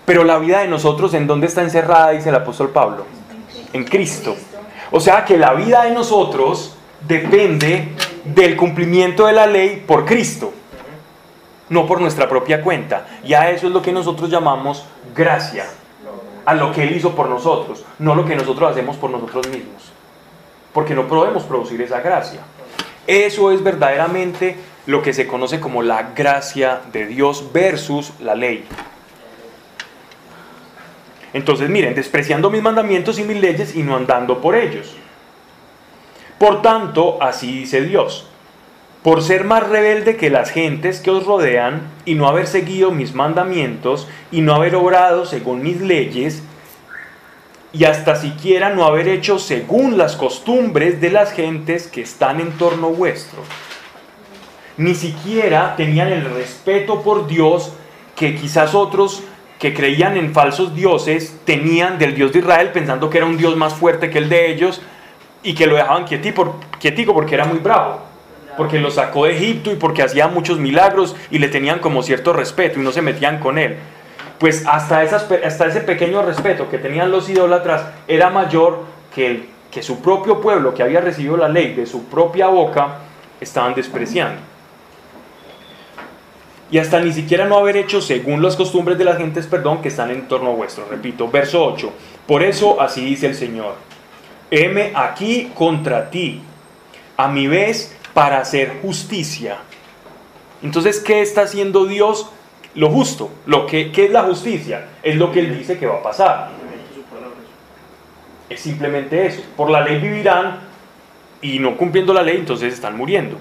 [0.05, 2.11] Pero la vida de nosotros, ¿en dónde está encerrada?
[2.11, 3.05] Dice el apóstol Pablo.
[3.73, 4.35] En Cristo.
[4.91, 6.75] O sea que la vida de nosotros
[7.07, 7.89] depende
[8.23, 10.53] del cumplimiento de la ley por Cristo,
[11.69, 13.05] no por nuestra propia cuenta.
[13.23, 14.85] Y a eso es lo que nosotros llamamos
[15.15, 15.65] gracia,
[16.45, 19.91] a lo que Él hizo por nosotros, no lo que nosotros hacemos por nosotros mismos.
[20.71, 22.41] Porque no podemos producir esa gracia.
[23.07, 24.55] Eso es verdaderamente
[24.87, 28.65] lo que se conoce como la gracia de Dios versus la ley.
[31.33, 34.95] Entonces, miren, despreciando mis mandamientos y mis leyes y no andando por ellos.
[36.37, 38.27] Por tanto, así dice Dios,
[39.03, 43.13] por ser más rebelde que las gentes que os rodean y no haber seguido mis
[43.13, 46.41] mandamientos y no haber obrado según mis leyes
[47.77, 52.53] y hasta siquiera no haber hecho según las costumbres de las gentes que están en
[52.53, 53.39] torno vuestro.
[54.77, 57.73] Ni siquiera tenían el respeto por Dios
[58.15, 59.23] que quizás otros
[59.59, 63.57] que creían en falsos dioses tenían del Dios de Israel pensando que era un Dios
[63.57, 64.81] más fuerte que el de ellos
[65.43, 68.01] y que lo dejaban quietico, porque era muy bravo,
[68.57, 72.31] porque lo sacó de Egipto y porque hacía muchos milagros y le tenían como cierto
[72.31, 73.77] respeto y no se metían con él.
[74.39, 79.49] Pues hasta, esas, hasta ese pequeño respeto que tenían los idólatras era mayor que, el,
[79.71, 82.99] que su propio pueblo que había recibido la ley de su propia boca
[83.39, 84.55] estaban despreciando
[86.71, 89.89] y hasta ni siquiera no haber hecho según las costumbres de las gentes, perdón, que
[89.89, 90.87] están en torno vuestro.
[90.89, 91.93] Repito, verso 8.
[92.27, 93.75] Por eso así dice el Señor.
[94.49, 96.41] Heme aquí contra ti,
[97.17, 99.57] a mi vez, para hacer justicia.
[100.63, 102.29] Entonces, ¿qué está haciendo Dios?
[102.75, 103.31] Lo justo.
[103.45, 104.89] Lo que, ¿Qué es la justicia?
[105.01, 106.49] Es lo que Él dice que va a pasar.
[108.49, 109.41] Es simplemente eso.
[109.55, 110.59] Por la ley vivirán
[111.41, 113.37] y no cumpliendo la ley, entonces están muriendo.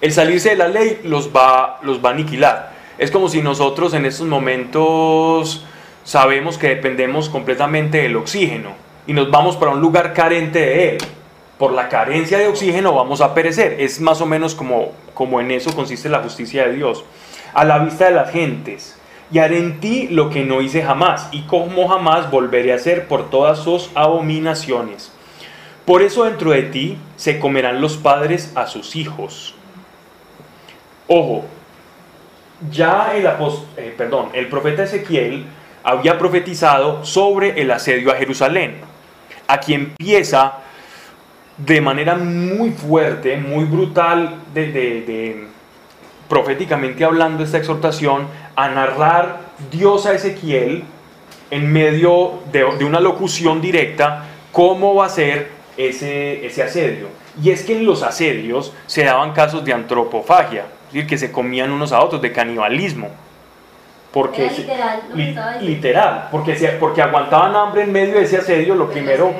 [0.00, 2.72] El salirse de la ley los va, los va a aniquilar.
[2.98, 5.64] Es como si nosotros en estos momentos
[6.04, 8.70] sabemos que dependemos completamente del oxígeno
[9.06, 10.98] y nos vamos para un lugar carente de él.
[11.58, 13.76] Por la carencia de oxígeno vamos a perecer.
[13.80, 17.04] Es más o menos como, como en eso consiste la justicia de Dios.
[17.54, 18.96] A la vista de las gentes.
[19.32, 23.06] Y haré en ti lo que no hice jamás, y como jamás volveré a hacer
[23.06, 25.12] por todas sus abominaciones.
[25.84, 29.54] Por eso dentro de ti se comerán los padres a sus hijos.
[31.06, 31.44] Ojo,
[32.70, 33.26] ya el,
[33.76, 35.46] eh, perdón, el profeta Ezequiel
[35.82, 38.76] había profetizado sobre el asedio a Jerusalén.
[39.46, 40.54] Aquí empieza
[41.56, 45.46] de manera muy fuerte, muy brutal, de, de- de-
[46.30, 49.40] proféticamente hablando esta exhortación, a narrar
[49.70, 50.84] Dios a Ezequiel
[51.50, 57.08] en medio de, de una locución directa cómo va a ser ese, ese asedio.
[57.42, 61.30] Y es que en los asedios se daban casos de antropofagia, es decir, que se
[61.32, 63.08] comían unos a otros, de canibalismo.
[64.12, 65.68] Porque Era literal lo que li- estaba diciendo.
[65.76, 69.32] literal, porque, se- porque aguantaban hambre en medio de ese asedio, lo primero,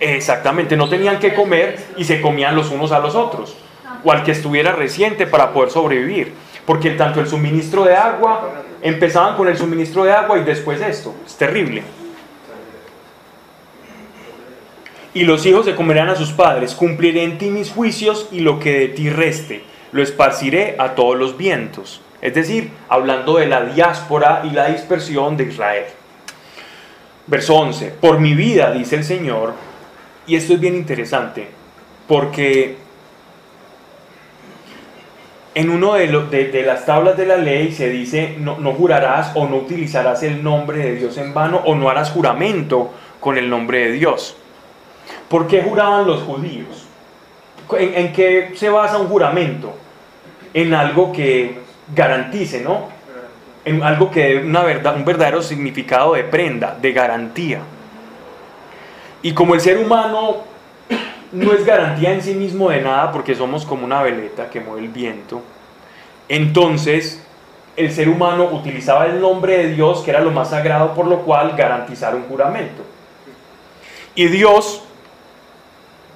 [0.00, 3.56] exactamente, no tenían que comer y se comían los unos a los otros,
[4.04, 6.32] o al que estuviera reciente para poder sobrevivir.
[6.66, 11.14] Porque tanto el suministro de agua, empezaban con el suministro de agua y después esto,
[11.26, 11.82] es terrible.
[15.14, 18.58] Y los hijos se comerán a sus padres, cumpliré en ti mis juicios y lo
[18.58, 19.62] que de ti reste,
[19.92, 22.00] lo esparciré a todos los vientos.
[22.22, 25.84] Es decir, hablando de la diáspora y la dispersión de Israel.
[27.26, 29.54] Verso 11, por mi vida, dice el Señor,
[30.26, 31.48] y esto es bien interesante,
[32.08, 32.76] porque
[35.54, 39.32] en uno de, lo- de- las tablas de la ley se dice, no, no jurarás
[39.34, 43.48] o no utilizarás el nombre de Dios en vano o no harás juramento con el
[43.50, 44.36] nombre de Dios.
[45.28, 46.86] ¿Por qué juraban los judíos?
[47.78, 49.74] ¿En, en qué se basa un juramento?
[50.54, 51.58] En algo que
[51.94, 52.88] garantice, ¿no?
[53.64, 57.60] En algo que dé una verdad, un verdadero significado de prenda, de garantía.
[59.22, 60.38] Y como el ser humano
[61.32, 64.82] no es garantía en sí mismo de nada porque somos como una veleta que mueve
[64.82, 65.42] el viento,
[66.28, 67.22] entonces
[67.76, 71.20] el ser humano utilizaba el nombre de Dios, que era lo más sagrado, por lo
[71.20, 72.82] cual garantizar un juramento.
[74.14, 74.82] Y Dios,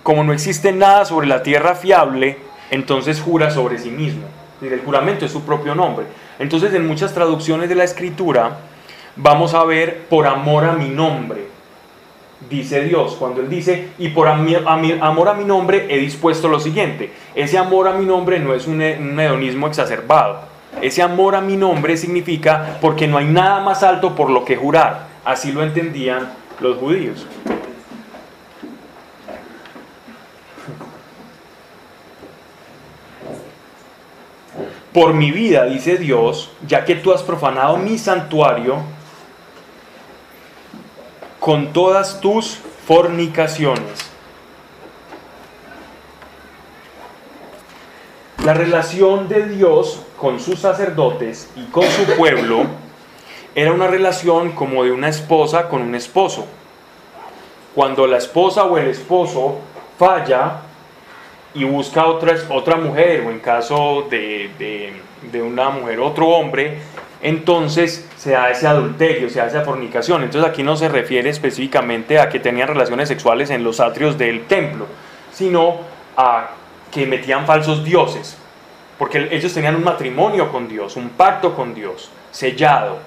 [0.02, 2.38] como no existe nada sobre la tierra fiable,
[2.70, 4.26] entonces jura sobre sí mismo.
[4.60, 6.06] El juramento es su propio nombre.
[6.38, 8.58] Entonces en muchas traducciones de la escritura
[9.16, 11.46] vamos a ver por amor a mi nombre,
[12.48, 13.16] dice Dios.
[13.18, 17.12] Cuando Él dice, y por amor a mi nombre he dispuesto lo siguiente.
[17.34, 20.40] Ese amor a mi nombre no es un, he- un hedonismo exacerbado.
[20.82, 24.56] Ese amor a mi nombre significa porque no hay nada más alto por lo que
[24.56, 25.06] jurar.
[25.24, 27.26] Así lo entendían los judíos.
[34.92, 38.78] Por mi vida, dice Dios, ya que tú has profanado mi santuario
[41.46, 44.10] con todas tus fornicaciones.
[48.44, 52.64] La relación de Dios con sus sacerdotes y con su pueblo
[53.54, 56.46] era una relación como de una esposa con un esposo.
[57.76, 59.58] Cuando la esposa o el esposo
[60.00, 60.62] falla,
[61.54, 66.80] y busca otra, otra mujer, o en caso de, de- de una mujer, otro hombre,
[67.22, 70.22] entonces se da ese adulterio, se da esa fornicación.
[70.22, 74.46] Entonces aquí no se refiere específicamente a que tenían relaciones sexuales en los atrios del
[74.46, 74.86] templo,
[75.32, 75.80] sino
[76.16, 76.50] a
[76.90, 78.36] que metían falsos dioses,
[78.98, 82.98] porque ellos tenían un matrimonio con Dios, un pacto con Dios, sellado,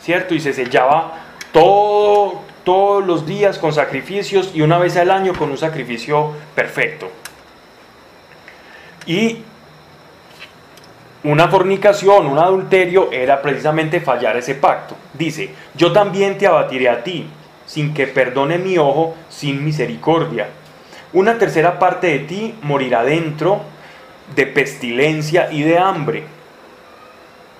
[0.00, 0.34] ¿cierto?
[0.34, 1.12] Y se sellaba
[1.52, 7.10] todo, todos los días con sacrificios y una vez al año con un sacrificio perfecto.
[9.06, 9.38] Y
[11.24, 14.96] una fornicación, un adulterio era precisamente fallar ese pacto.
[15.14, 17.26] Dice, yo también te abatiré a ti,
[17.64, 20.48] sin que perdone mi ojo, sin misericordia.
[21.12, 23.60] Una tercera parte de ti morirá dentro
[24.34, 26.24] de pestilencia y de hambre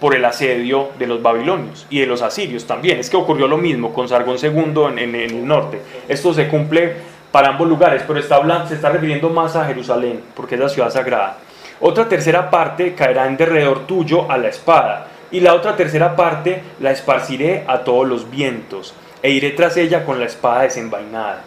[0.00, 2.98] por el asedio de los babilonios y de los asirios también.
[2.98, 5.80] Es que ocurrió lo mismo con Sargón II en, el norte.
[6.08, 6.94] Esto se cumple
[7.30, 10.68] para ambos lugares, pero está hablando, se está refiriendo más a Jerusalén, porque es la
[10.68, 11.38] ciudad sagrada.
[11.84, 16.62] Otra tercera parte caerá en derredor tuyo a la espada, y la otra tercera parte
[16.78, 21.42] la esparciré a todos los vientos, e iré tras ella con la espada desenvainada.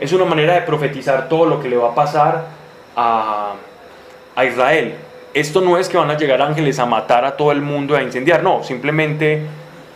[0.00, 2.46] Es una manera de profetizar todo lo que le va a pasar
[2.96, 3.52] a,
[4.34, 4.96] a Israel.
[5.34, 8.02] Esto no es que van a llegar ángeles a matar a todo el mundo, a
[8.02, 9.46] incendiar, no, simplemente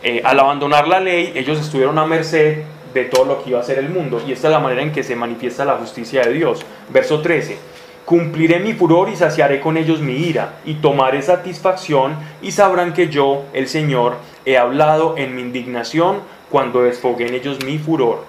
[0.04, 2.58] eh, al abandonar la ley, ellos estuvieron a merced
[2.92, 4.22] de todo lo que iba a hacer el mundo.
[4.24, 6.64] Y esta es la manera en que se manifiesta la justicia de Dios.
[6.90, 7.73] Verso 13.
[8.04, 13.08] Cumpliré mi furor y saciaré con ellos mi ira, y tomaré satisfacción, y sabrán que
[13.08, 16.18] yo, el Señor, he hablado en mi indignación
[16.50, 18.24] cuando desfogué en ellos mi furor.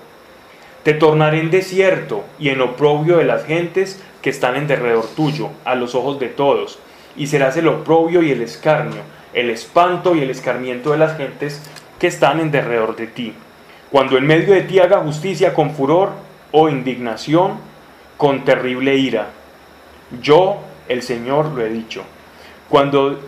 [0.83, 5.49] Te tornaré en desierto y en oprobio de las gentes que están en derredor tuyo,
[5.65, 6.79] a los ojos de todos,
[7.17, 9.01] y serás el oprobio y el escarnio,
[9.33, 11.61] el espanto y el escarmiento de las gentes
[11.99, 13.33] que están en derredor de ti.
[13.91, 16.11] Cuando en medio de ti haga justicia con furor
[16.51, 17.57] o indignación,
[18.17, 19.27] con terrible ira.
[20.21, 20.57] Yo,
[20.87, 22.03] el Señor, lo he dicho.
[22.69, 23.19] Cuando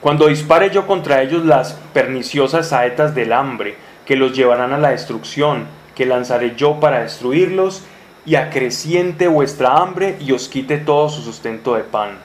[0.00, 4.90] cuando dispare yo contra ellos las perniciosas saetas del hambre, que los llevarán a la
[4.90, 7.84] destrucción, que lanzaré yo para destruirlos,
[8.26, 12.18] y acreciente vuestra hambre y os quite todo su sustento de pan.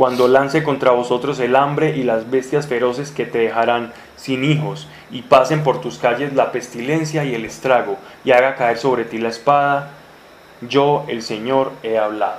[0.00, 4.88] cuando lance contra vosotros el hambre y las bestias feroces que te dejarán sin hijos,
[5.10, 9.18] y pasen por tus calles la pestilencia y el estrago, y haga caer sobre ti
[9.18, 9.90] la espada,
[10.60, 12.38] yo el Señor he hablado.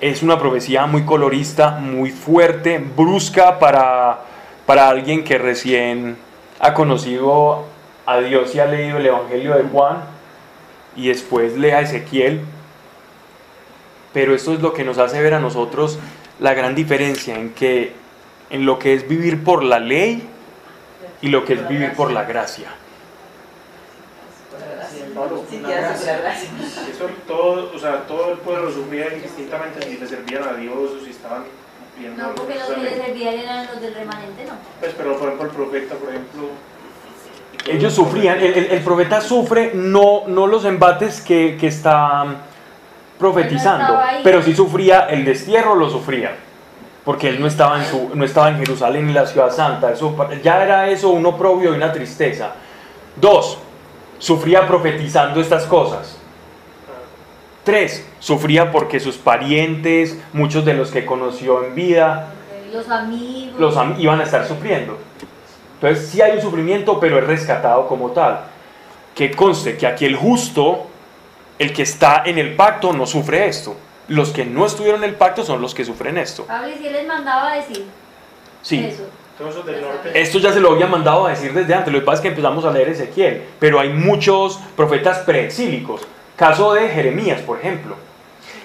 [0.00, 4.20] Es una profecía muy colorista, muy fuerte, brusca para,
[4.66, 6.16] para alguien que recién
[6.60, 7.64] ha conocido
[8.06, 9.98] a Dios y ha leído el Evangelio de Juan
[10.96, 12.42] y después lea Ezequiel.
[14.12, 15.98] Pero esto es lo que nos hace ver a nosotros
[16.40, 17.92] la gran diferencia en que
[18.50, 20.28] en lo que es vivir por la ley
[21.22, 22.68] y lo que es vivir por la gracia.
[27.26, 31.10] Todo, o sea, todo el pueblo sufría indistintamente si le servían a Dios o si
[31.10, 31.44] estaban
[31.94, 34.52] cumpliendo No, porque los que les servían eran los del remanente, no.
[34.80, 36.42] Pues, pero por ejemplo el profeta, por ejemplo...
[37.66, 42.24] Ellos sufrían, el, el- el profeta sufre no, no los embates que, que está
[43.18, 46.32] profetizando, pero sí sufría el destierro, lo sufría,
[47.04, 50.14] porque él no estaba en, su, no estaba en Jerusalén ni la ciudad santa, eso,
[50.42, 52.52] ya era eso un oprobio y una tristeza.
[53.16, 53.58] Dos,
[54.18, 56.13] sufría profetizando estas cosas.
[57.64, 62.28] Tres, sufría porque sus parientes, muchos de los que conoció en vida,
[62.72, 63.58] Los amigos.
[63.58, 64.98] los am- iban a estar sufriendo.
[65.80, 68.40] Entonces sí hay un sufrimiento, pero es rescatado como tal.
[69.14, 70.86] Que conste que aquí el justo,
[71.58, 73.76] el que está en el pacto, no sufre esto.
[74.08, 76.44] Los que no estuvieron en el pacto son los que sufren esto.
[76.44, 77.84] Pablo, y si les mandaba a decir
[78.62, 78.84] Sí.
[78.84, 79.04] eso.
[79.66, 80.12] Del norte...
[80.20, 81.92] Esto ya se lo había mandado a decir desde antes.
[81.92, 83.42] Lo que pasa es que empezamos a leer Ezequiel.
[83.58, 86.02] Pero hay muchos profetas preexílicos.
[86.36, 87.96] Caso de Jeremías, por ejemplo.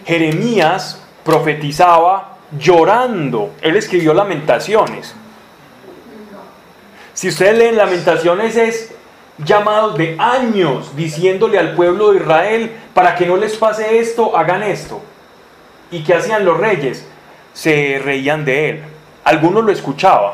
[0.06, 3.52] Jeremías profetizaba llorando.
[3.62, 5.14] Él escribió lamentaciones.
[7.14, 8.96] Si ustedes leen lamentaciones es
[9.38, 14.64] llamados de años diciéndole al pueblo de Israel, para que no les pase esto, hagan
[14.64, 15.02] esto.
[15.92, 17.08] ¿Y qué hacían los reyes?
[17.54, 18.84] Se reían de él.
[19.24, 20.34] Algunos lo escuchaban.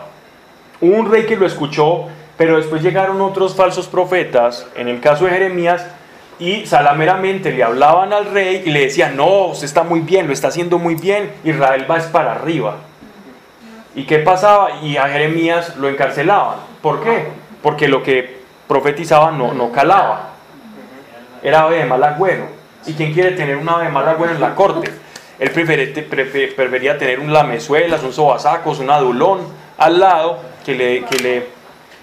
[0.81, 2.07] Un rey que lo escuchó,
[2.37, 5.85] pero después llegaron otros falsos profetas, en el caso de Jeremías,
[6.39, 10.33] y salameramente le hablaban al rey y le decían, no, usted está muy bien, lo
[10.33, 12.77] está haciendo muy bien, Israel va es para arriba.
[13.95, 14.81] ¿Y qué pasaba?
[14.81, 16.57] Y a Jeremías lo encarcelaban.
[16.81, 17.27] ¿Por qué?
[17.61, 20.31] Porque lo que profetizaba no, no calaba.
[21.41, 22.47] Era ave de mal agüero.
[22.85, 24.91] ¿Y quién quiere tener un ave de mal agüero en la corte?
[25.39, 29.41] Él prefería tener un lamezuelas, un sobasacos, un adulón
[29.77, 31.47] al lado que le, que le,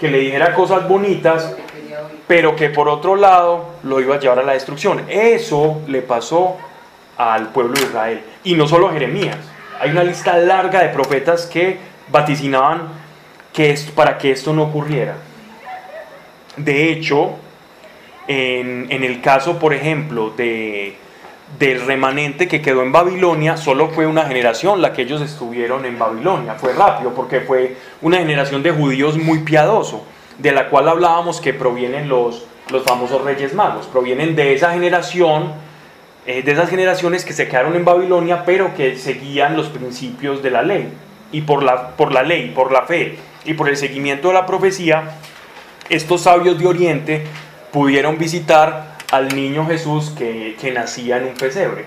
[0.01, 2.22] que le dijera cosas bonitas, Lo que quería oír.
[2.33, 5.03] Pero que por otro lado lo iba a llevar a la destrucción.
[5.11, 6.57] Eso le pasó
[7.19, 8.23] al pueblo de Israel.
[8.43, 9.37] Y no solo a Jeremías.
[9.79, 11.77] Hay una lista larga de profetas que
[12.09, 12.89] vaticinaban
[13.53, 15.17] que esto- para que esto no ocurriera.
[16.57, 17.33] De hecho,
[18.27, 20.97] en, en el caso, por ejemplo, de,
[21.59, 25.99] del remanente que quedó en Babilonia, solo fue una generación la que ellos estuvieron en
[25.99, 26.55] Babilonia.
[26.55, 30.07] Fue rápido porque fue una generación de judíos muy piadoso,
[30.43, 33.87] de la cual hablábamos que provienen los, los famosos reyes magos.
[33.87, 35.53] Provienen de esa generación,
[36.27, 40.51] eh, de esas generaciones que se quedaron en Babilonia, pero que seguían los principios de
[40.51, 40.93] la ley.
[41.31, 44.45] Y por la, por la ley, por la fe y por el seguimiento de la
[44.45, 45.13] profecía,
[45.89, 47.25] estos sabios de Oriente
[47.71, 51.85] pudieron visitar al niño Jesús que, que nacía en un pesebre.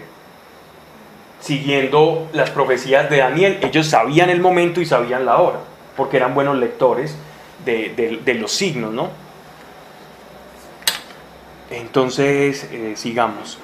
[1.42, 5.60] Siguiendo las profecías de Daniel, ellos sabían el momento y sabían la hora,
[5.96, 7.16] porque eran buenos lectores
[7.66, 9.10] de, los signos, ¿no?
[11.70, 13.58] Entonces, eh, sigamos.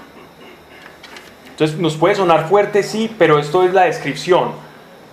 [1.49, 4.53] Entonces, nos puede sonar fuerte, sí, pero esto es la descripción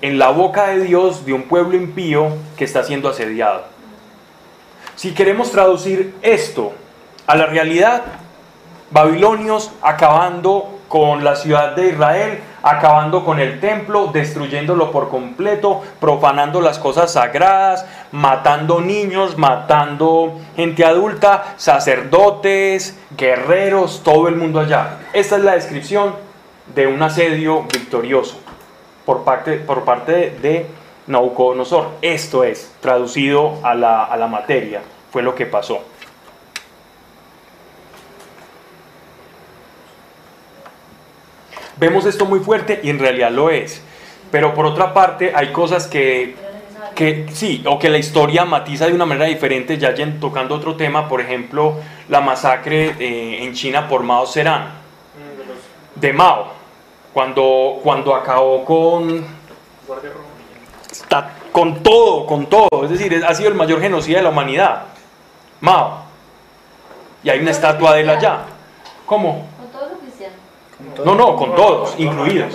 [0.00, 3.64] en la boca de Dios de un pueblo impío que está siendo asediado.
[4.96, 6.72] Si queremos traducir esto
[7.26, 8.04] a la realidad,
[8.90, 12.38] babilonios acabando con la ciudad de Israel,
[12.70, 20.84] acabando con el templo, destruyéndolo por completo, profanando las cosas sagradas, matando niños, matando gente
[20.84, 24.98] adulta, sacerdotes, guerreros, todo el mundo allá.
[25.12, 26.14] Esta es la descripción
[26.74, 28.38] de un asedio victorioso
[29.04, 30.66] por parte, por parte de
[31.06, 31.88] Nabucodonosor.
[32.02, 35.82] Esto es, traducido a la, a la materia, fue lo que pasó.
[41.78, 43.82] Vemos esto muy fuerte y en realidad lo es.
[44.30, 46.36] Pero por otra parte hay cosas que,
[46.94, 51.08] que sí, o que la historia matiza de una manera diferente, ya tocando otro tema,
[51.08, 51.74] por ejemplo,
[52.08, 54.78] la masacre eh, en China por Mao Zedong
[56.00, 56.48] de Mao,
[57.12, 59.24] cuando, cuando acabó con,
[61.52, 64.82] con todo, con todo, es decir, ha sido el mayor genocida de la humanidad,
[65.60, 66.04] Mao.
[67.24, 68.42] Y hay una estatua de él allá.
[69.04, 69.46] ¿Cómo?
[69.58, 70.38] Con todos los cristianos.
[71.04, 72.54] No, no, con todos, incluidos.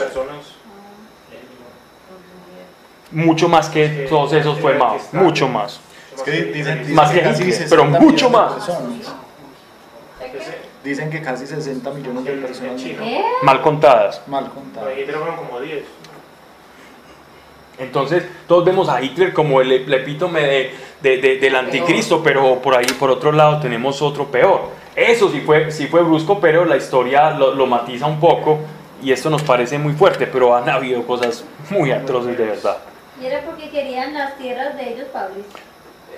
[3.11, 5.80] mucho más que todos esos fue Mao, mucho más.
[6.15, 8.53] Es que di- dicen, dicen Más que casi Hitler, 60 pero mucho millones de más.
[8.53, 9.15] personas.
[10.84, 13.24] Dicen que casi 60 millones de personas ¿Qué?
[13.43, 14.21] Mal contadas.
[14.28, 14.89] mal contadas.
[14.89, 15.84] ahí Hitler fueron como 10.
[17.80, 22.61] Entonces, todos vemos a Hitler como el, el epítome de- de- de- del anticristo, pero
[22.61, 24.69] por ahí, por otro lado, tenemos otro peor.
[24.96, 28.60] Eso sí fue, sí fue brusco, pero la historia lo, lo matiza un poco
[29.02, 32.78] y esto nos parece muy fuerte, pero han habido cosas muy atroces de verdad.
[33.22, 35.44] Y era porque querían las tierras de ellos, Pablo.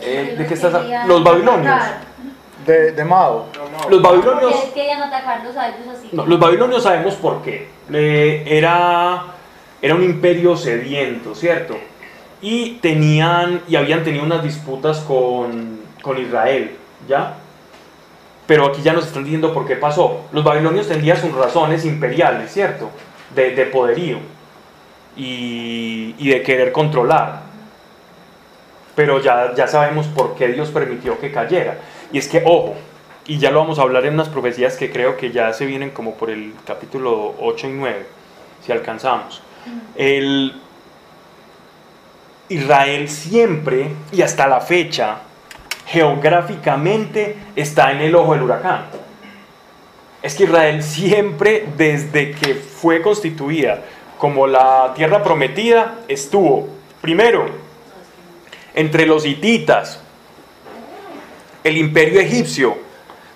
[0.02, 1.14] Eh, ¿De qué estás hablando?
[1.14, 1.76] Los babilonios.
[2.66, 3.48] De, de Mao.
[3.56, 3.90] No, no.
[3.90, 4.54] Los babilonios...
[4.54, 6.10] Porque querían atacarlos a ellos así.
[6.12, 7.70] No, los babilonios sabemos por qué.
[7.94, 9.24] Eh, era,
[9.82, 11.76] era un imperio sediento, ¿cierto?
[12.42, 16.76] Y tenían, y habían tenido unas disputas con, con Israel,
[17.08, 17.36] ¿ya?
[18.48, 20.26] Pero aquí ya nos están diciendo por qué pasó.
[20.32, 22.92] Los babilonios tenían sus razones imperiales, ¿cierto?
[23.34, 24.20] De, de poderío
[25.18, 27.42] y, y de querer controlar.
[28.96, 31.80] Pero ya, ya sabemos por qué Dios permitió que cayera.
[32.12, 32.76] Y es que, ojo,
[33.28, 35.90] y ya lo vamos a hablar en unas profecías que creo que ya se vienen
[35.90, 38.06] como por el capítulo 8 y 9,
[38.64, 39.42] si alcanzamos.
[39.96, 40.54] El
[42.50, 45.18] Israel siempre y hasta la fecha
[45.86, 48.86] geográficamente está en el ojo del huracán.
[50.22, 53.82] Es que Israel siempre desde que fue constituida
[54.18, 56.68] como la tierra prometida estuvo
[57.02, 57.46] primero
[58.74, 60.02] entre los hititas,
[61.64, 62.78] el imperio egipcio.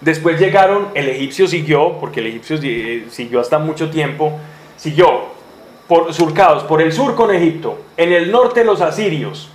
[0.01, 4.37] Después llegaron, el egipcio siguió, porque el egipcio eh, siguió hasta mucho tiempo,
[4.77, 5.29] siguió
[5.87, 9.49] por, surcados por el sur con Egipto, en el norte los asirios,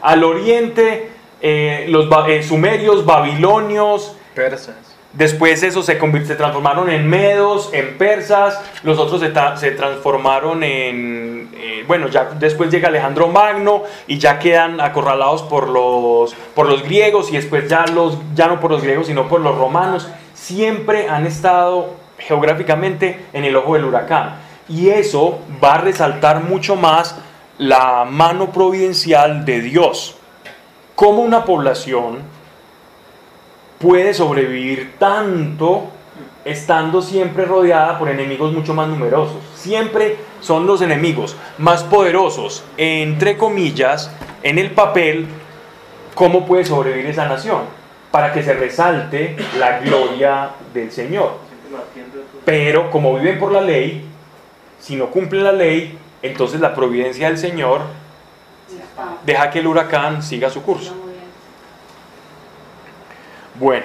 [0.00, 1.11] al oriente
[1.42, 4.76] eh, los eh, sumerios, babilonios, Persas.
[5.12, 11.50] Después esos se, se transformaron en medos, en persas, los otros se, se transformaron en,
[11.54, 16.82] eh, bueno, ya después llega Alejandro Magno y ya quedan acorralados por los, por los
[16.82, 20.08] griegos y después ya, los, ya no por los griegos sino por los romanos.
[20.32, 24.36] Siempre han estado geográficamente en el ojo del huracán
[24.66, 27.18] y eso va a resaltar mucho más
[27.58, 30.16] la mano providencial de Dios.
[31.02, 32.18] Como una población
[33.80, 35.88] puede sobrevivir tanto
[36.44, 39.38] estando siempre rodeada por enemigos mucho más numerosos.
[39.56, 44.12] Siempre son los enemigos más poderosos, entre comillas,
[44.44, 45.26] en el papel,
[46.14, 47.62] cómo puede sobrevivir esa nación,
[48.12, 51.32] para que se resalte la gloria del Señor.
[52.44, 54.04] Pero como viven por la ley,
[54.78, 57.80] si no cumplen la ley, entonces la providencia del Señor
[59.24, 60.94] deja que el huracán siga su curso.
[63.58, 63.84] Bueno,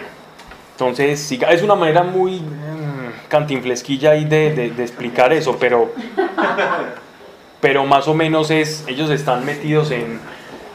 [0.71, 5.91] entonces sí, es una manera muy mm, cantinflesquilla ahí de, de- de explicar eso, pero,
[7.61, 10.19] pero más o menos es, ellos están metidos en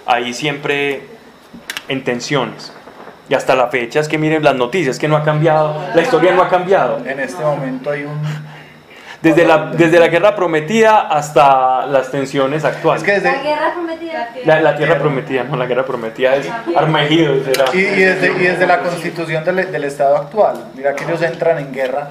[0.07, 1.07] ahí siempre
[1.89, 2.73] en tensiones.
[3.29, 6.35] Y hasta la fecha es que miren las noticias, que no ha cambiado, la historia
[6.35, 6.99] no ha cambiado.
[7.07, 8.21] En este momento hay un...
[9.23, 13.03] Desde la, desde la guerra prometida hasta las tensiones actuales.
[13.03, 13.49] Es que La desde...
[13.49, 14.29] guerra prometida.
[14.45, 17.67] La, la tierra prometida, no, la guerra prometida es Armegido, será.
[17.73, 20.65] Y, y desde, y desde la constitución del, del Estado actual.
[20.75, 22.09] Mira que ellos entran en guerra,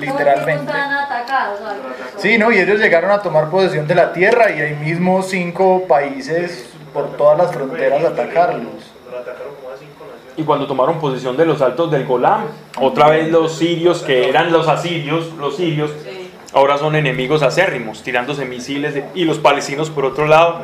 [0.00, 0.72] literalmente.
[0.72, 1.60] Atacados.
[2.16, 2.50] Sí, ¿no?
[2.50, 7.16] Y ellos llegaron a tomar posesión de la tierra y ahí mismo cinco países por
[7.16, 8.92] todas las fronteras a atacarlos.
[10.36, 12.46] Y cuando tomaron posesión de los altos del Golán,
[12.80, 15.90] otra vez los sirios, que eran los asirios, los sirios,
[16.52, 20.62] ahora son enemigos acérrimos, tirándose misiles, y los palestinos por otro lado,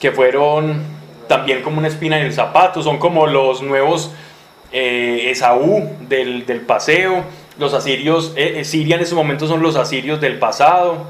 [0.00, 0.82] que fueron
[1.26, 4.12] también como una espina en el zapato, son como los nuevos
[4.72, 7.24] eh, Esaú del, del paseo,
[7.58, 11.06] los asirios, eh, eh, Siria en ese momento son los asirios del pasado,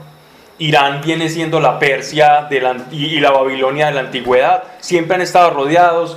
[0.59, 2.49] Irán viene siendo la Persia
[2.91, 6.17] y la Babilonia de la antigüedad, siempre han estado rodeados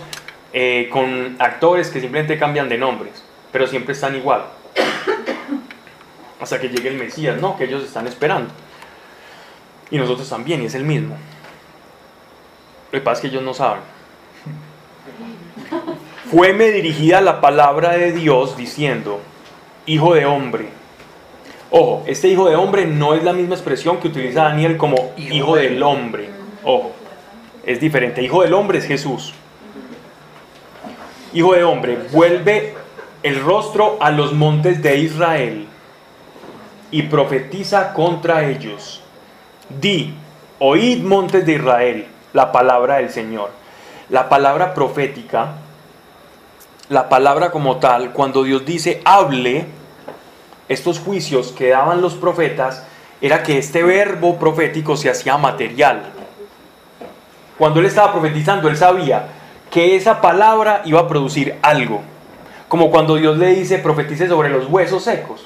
[0.53, 4.43] eh, con actores que simplemente cambian de nombres, pero siempre están igual.
[6.41, 7.55] Hasta que llegue el Mesías, ¿no?
[7.57, 8.51] Que ellos están esperando.
[9.91, 11.15] Y nosotros también, y es el mismo.
[12.91, 13.81] Lo que pasa es que ellos no saben.
[16.29, 19.21] Fueme dirigida la palabra de Dios diciendo,
[19.85, 20.69] hijo de hombre.
[21.69, 25.55] Ojo, este hijo de hombre no es la misma expresión que utiliza Daniel como hijo,
[25.55, 26.29] del- hombre.
[26.63, 26.91] Ojo,
[27.65, 28.21] es diferente.
[28.23, 29.33] Hijo del hombre es Jesús.
[31.33, 32.73] Hijo de hombre, vuelve
[33.23, 35.67] el rostro a los montes de Israel
[36.91, 39.01] y profetiza contra ellos.
[39.69, 40.13] Di,
[40.59, 43.49] oíd montes de Israel, la palabra del Señor.
[44.09, 45.53] La palabra profética,
[46.89, 49.65] la palabra como tal, cuando Dios dice hable,
[50.67, 52.85] estos juicios que daban los profetas,
[53.21, 56.01] era que este verbo profético se hacía material.
[57.57, 59.27] Cuando él estaba profetizando, él sabía
[59.69, 62.01] que esa palabra iba a producir algo.
[62.67, 65.45] Como cuando Dios le dice, profetice sobre los huesos secos.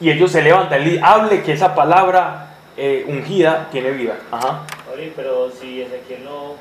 [0.00, 4.16] Y ellos se levantan, él hable que esa palabra eh, ungida tiene vida.
[4.30, 4.62] Ajá.
[4.94, 6.54] Oye, pero si Ezequiel no,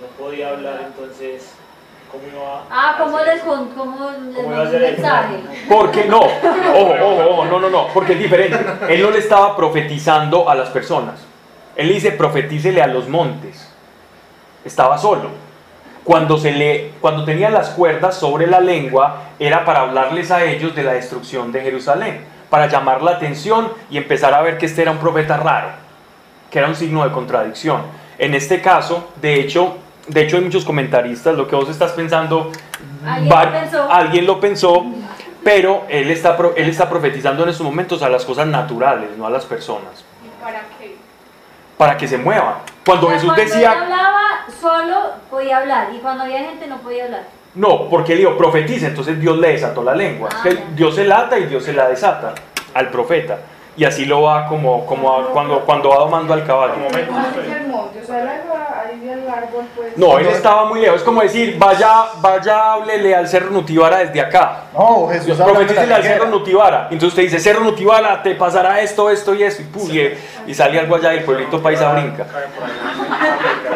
[0.00, 1.54] no podía hablar, entonces,
[2.10, 4.78] ¿cómo iba a Ah, ¿cómo les, con, cómo les ¿Cómo iba a eso?
[4.78, 5.36] mensaje?
[5.68, 6.20] Porque no,
[6.74, 8.58] ojo, ojo, ojo, no, no, no, porque es diferente.
[8.88, 11.20] Él no le estaba profetizando a las personas.
[11.76, 13.68] Él dice, profetícele a los montes.
[14.64, 15.30] Estaba solo.
[16.04, 20.74] Cuando, se le, cuando tenía las cuerdas sobre la lengua, era para hablarles a ellos
[20.74, 24.82] de la destrucción de Jerusalén, para llamar la atención y empezar a ver que este
[24.82, 25.68] era un profeta raro,
[26.50, 27.80] que era un signo de contradicción.
[28.18, 32.52] En este caso, de hecho, de hecho hay muchos comentaristas, lo que vos estás pensando,
[33.06, 33.90] Alguien va- lo pensó.
[33.90, 34.84] alguien lo pensó,
[35.42, 39.30] pero él está, él está profetizando en estos momentos a las cosas naturales, no a
[39.30, 40.94] las personas, ¿Y para qué?
[41.78, 42.56] para que se muevan.
[42.84, 44.20] Cuando O sea, Jesús cuando él decía, hablaba
[44.60, 45.00] solo
[45.30, 47.22] podía hablar y cuando había gente no podía hablar.
[47.54, 50.28] No, porque él dijo, profetiza, entonces Dios le desató la lengua.
[50.32, 50.48] Ah.
[50.74, 52.34] Dios se lata y Dios se la desata
[52.74, 53.38] al profeta.
[53.74, 56.74] Y así lo va como, como a- cuando, cuando va domando al caballo.
[59.74, 59.96] Pues.
[59.96, 60.98] No, él estaba muy lejos.
[60.98, 64.64] Es como decir, vaya, vaya, háblele al Cerro Nutibara desde acá.
[64.74, 66.26] No, Jesús Profetícele al Cerro.
[66.26, 66.82] Nutibara.
[66.90, 69.62] Entonces usted dice, Cerro Nutibara, te pasará esto, esto y esto.
[69.62, 72.26] Y, pu, y, y sale algo allá y el pueblito paisa brinca.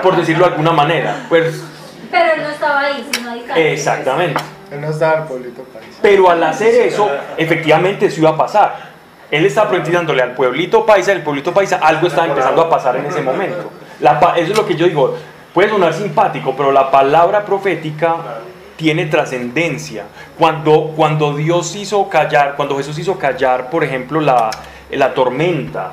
[0.03, 1.27] Por decirlo de alguna manera.
[1.29, 1.63] Pues
[2.11, 3.71] Pero él no estaba ahí, sino a distancia.
[3.73, 4.43] exactamente.
[4.71, 5.99] Él no estaba en el pueblito país.
[6.03, 8.97] Pero al hacer eso, efectivamente eso iba a pasar.
[9.31, 13.07] Él estaba profetizándole al pueblito paisa, el pueblito paisa, algo estaba empezando a pasar en
[13.07, 13.71] ese momento.
[14.01, 15.17] La pa- eso es lo que yo digo.
[15.55, 18.17] Puede sonar simpático, pero la palabra profética
[18.77, 20.05] tiene trascendencia.
[20.39, 24.51] Cuando, cuando Dios hizo callar, cuando Jesús hizo callar, por ejemplo, la,
[24.91, 25.93] la tormenta,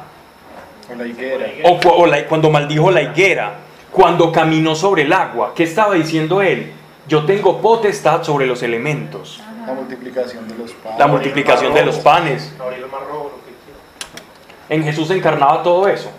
[0.91, 1.45] O la higuera.
[1.64, 3.53] o, o la- cuando maldijo la higuera,
[3.94, 6.72] cuando caminó sobre el agua, ¿qué estaba diciendo él?
[7.08, 9.39] Yo tengo potestad sobre los elementos.
[9.68, 11.00] La multiplicación de los panes.
[11.00, 12.54] La multiplicación de los panes.
[14.68, 16.10] En Jesús se encarnaba todo eso.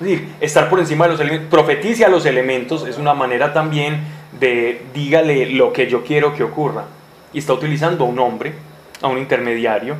[0.00, 3.52] Es decir, estar por encima de los elementos, profetice a los elementos es una manera
[3.52, 4.04] también
[4.38, 6.84] de dígale lo que yo quiero que ocurra.
[7.32, 8.54] Y está utilizando a un hombre,
[9.02, 9.96] a un intermediario.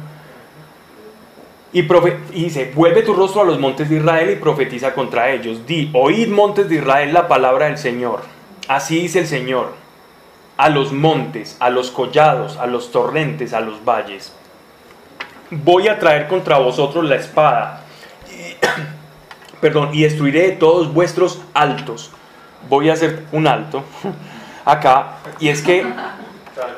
[1.75, 5.31] Y, profe- y dice, vuelve tu rostro a los montes de Israel y profetiza contra
[5.31, 5.67] ellos.
[5.67, 8.23] Di, oíd montes de Israel la palabra del Señor.
[8.69, 9.73] Así dice el Señor.
[10.57, 14.33] A los montes, a los collados, a los torrentes, a los valles.
[15.51, 17.85] Voy a traer contra vosotros la espada
[19.61, 22.11] perdón, y destruiré todos vuestros altos.
[22.69, 23.83] Voy a hacer un alto
[24.65, 25.87] acá, y es que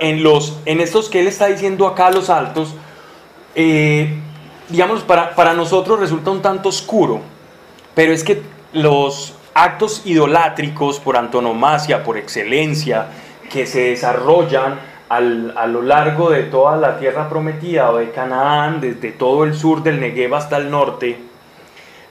[0.01, 2.75] en, los, en estos que él está diciendo acá, los altos,
[3.55, 4.19] eh,
[4.69, 7.21] digamos, para, para nosotros resulta un tanto oscuro,
[7.95, 8.43] pero es que
[8.73, 13.07] los actos idolátricos por antonomasia, por excelencia,
[13.51, 18.81] que se desarrollan al- a lo largo de toda la tierra prometida o de Canaán,
[18.81, 21.19] desde todo el sur del Negev hasta el norte,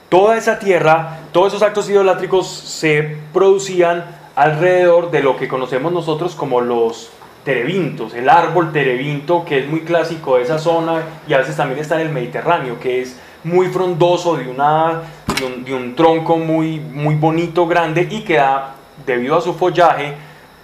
[0.08, 4.04] toda esa tierra, todos esos actos idolátricos se producían
[4.34, 7.10] alrededor de lo que conocemos nosotros como los
[7.46, 11.78] terebintos, el árbol terebinto que es muy clásico de esa zona y a veces también
[11.78, 17.14] está en el Mediterráneo, que es muy frondoso, de, un, de un tronco muy, muy
[17.14, 18.74] bonito, grande y que da,
[19.06, 20.14] debido a su follaje,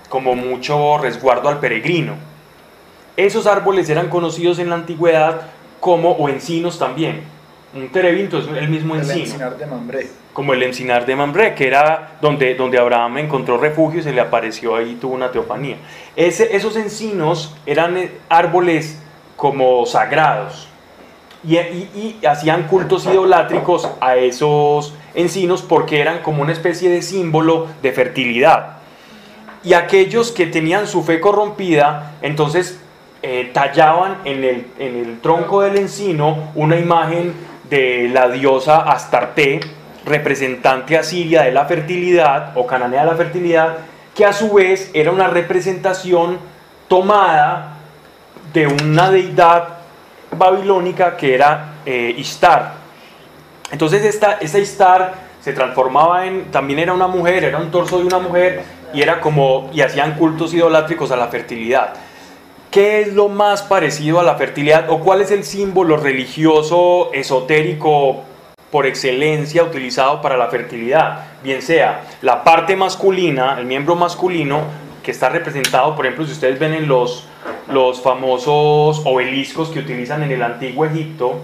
[0.08, 2.14] como mucho resguardo al peregrino.
[3.16, 5.42] Esos árboles eran conocidos en la antigüedad
[5.78, 7.22] como, o encinos también.
[7.74, 10.06] Un terebinto es el mismo El encino encinar de Mambré.
[10.34, 14.20] como el encinar de Mambré, que era donde, donde Abraham encontró refugio y se le
[14.20, 15.76] apareció ahí, tuvo una teofanía.
[16.14, 18.98] Ese, esos encinos eran eh, árboles
[19.36, 20.68] como sagrados
[21.42, 27.00] y, y- y hacían cultos idolátricos a esos encinos porque eran como una especie de
[27.02, 28.76] símbolo de fertilidad.
[29.64, 32.78] Y aquellos que tenían su fe corrompida, entonces
[33.22, 37.32] eh, tallaban en el, en el tronco del encino una imagen
[37.72, 39.58] de la diosa Astarte,
[40.04, 43.78] representante asiria de la fertilidad o cananea de la fertilidad,
[44.14, 46.38] que a su vez era una representación
[46.86, 47.78] tomada
[48.52, 49.68] de una deidad
[50.36, 52.74] babilónica que era eh, Ishtar.
[53.70, 58.04] Entonces esta, esta Ishtar se transformaba en, también era una mujer, era un torso de
[58.04, 61.94] una mujer y era como, y hacían cultos idolátricos a la fertilidad.
[62.72, 68.22] ¿Qué es lo más parecido a la fertilidad o cuál es el símbolo religioso esotérico
[68.70, 71.26] por excelencia utilizado para la fertilidad?
[71.44, 74.62] Bien sea la parte masculina, el miembro masculino,
[75.02, 77.26] que está representado, por ejemplo, si ustedes ven en los,
[77.68, 81.40] los famosos obeliscos que utilizan en el antiguo Egipto,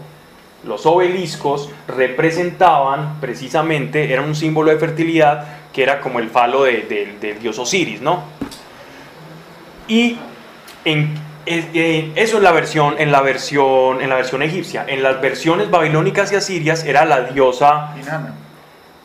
[0.64, 6.82] los obeliscos representaban precisamente, era un símbolo de fertilidad que era como el falo de-
[6.88, 8.22] de- del dios Osiris, ¿no?
[9.88, 10.16] Y
[10.84, 11.14] en,
[11.46, 11.66] es-
[12.14, 14.84] eso en la versión, en la versión, en la versión egipcia.
[14.86, 18.34] En las versiones babilónicas y asirias era la diosa Inanna,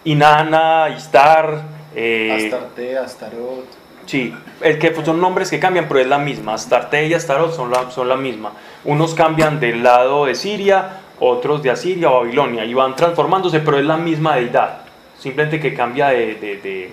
[0.06, 1.62] Inanna, Istar,
[1.96, 3.66] eh, Astarte, Astarot.
[4.06, 6.56] Sí, es que son nombres que cambian, pero es la misma.
[6.56, 8.52] Astarte y Astarot son la, son la misma.
[8.84, 13.80] Unos cambian del lado de Siria, otros de Asiria o Babilonia, y van transformándose, pero
[13.80, 14.80] es la misma deidad.
[15.18, 16.92] Simplemente que cambia de, de- de-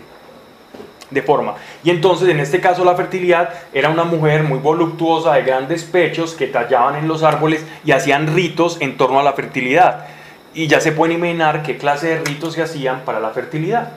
[1.10, 1.54] de forma.
[1.82, 6.34] Y entonces, en este caso, la fertilidad era una mujer muy voluptuosa, de grandes pechos,
[6.34, 10.06] que tallaban en los árboles y hacían ritos en torno a la fertilidad.
[10.54, 13.90] Y ya se pueden imaginar qué clase de ritos se hacían para la fertilidad,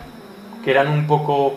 [0.63, 1.55] que eran un poco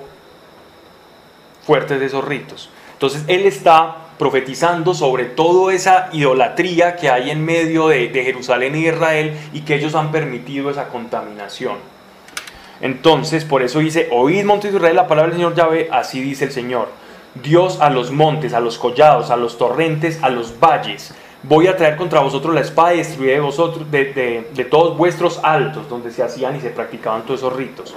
[1.64, 2.70] fuertes de esos ritos.
[2.92, 8.86] Entonces él está profetizando sobre toda esa idolatría que hay en medio de, Jerusalén y
[8.86, 11.76] Israel y que ellos han permitido esa contaminación.
[12.81, 16.45] Entonces, por eso dice, oíd montes de Israel la palabra del Señor Yahvé, así dice
[16.45, 16.89] el Señor.
[17.43, 21.14] Dios a los montes, a los collados, a los torrentes, a los valles.
[21.43, 25.89] Voy a traer contra vosotros la espada y destruiré de vosotros, de, todos vuestros altos,
[25.89, 27.95] donde se hacían y se practicaban todos esos ritos.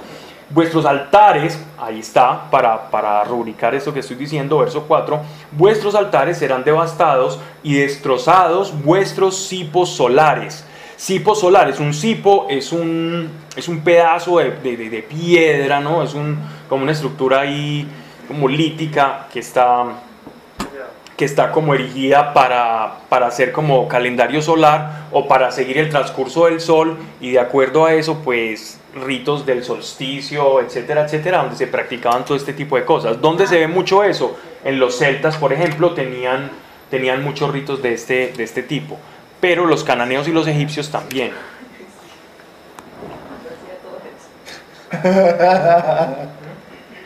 [0.50, 5.20] Vuestros altares, ahí está, para, para rubricar esto que estoy diciendo, verso 4,
[5.52, 10.64] vuestros altares serán devastados y destrozados vuestros cipos solares.
[11.00, 16.02] Cipo solares, un cipo es un, es un pedazo de, de- de- de piedra, ¿no?
[16.02, 16.38] Es un,
[16.68, 17.86] como una estructura ahí
[18.28, 19.84] como lítica que está,
[21.16, 26.44] que está como erigida para, para hacer como calendario solar o para seguir el transcurso
[26.44, 31.66] del sol y de acuerdo a eso pues ritos del solsticio, etcétera, etcétera, donde se
[31.66, 33.18] practicaban todo este tipo de cosas.
[33.22, 34.36] ¿Dónde se ve mucho eso?
[34.64, 36.50] En los celtas, por ejemplo, tenían,
[36.90, 38.98] tenían muchos ritos de este, de este tipo,
[39.40, 41.32] pero los cananeos y los egipcios también.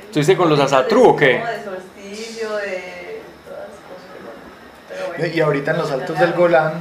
[0.07, 1.41] ¿Estuviste con los asatru o qué?
[1.41, 4.05] Como de solsticio, de todas las cosas.
[4.89, 5.35] Pero bueno.
[5.35, 6.73] Y ahorita en los altos del Golán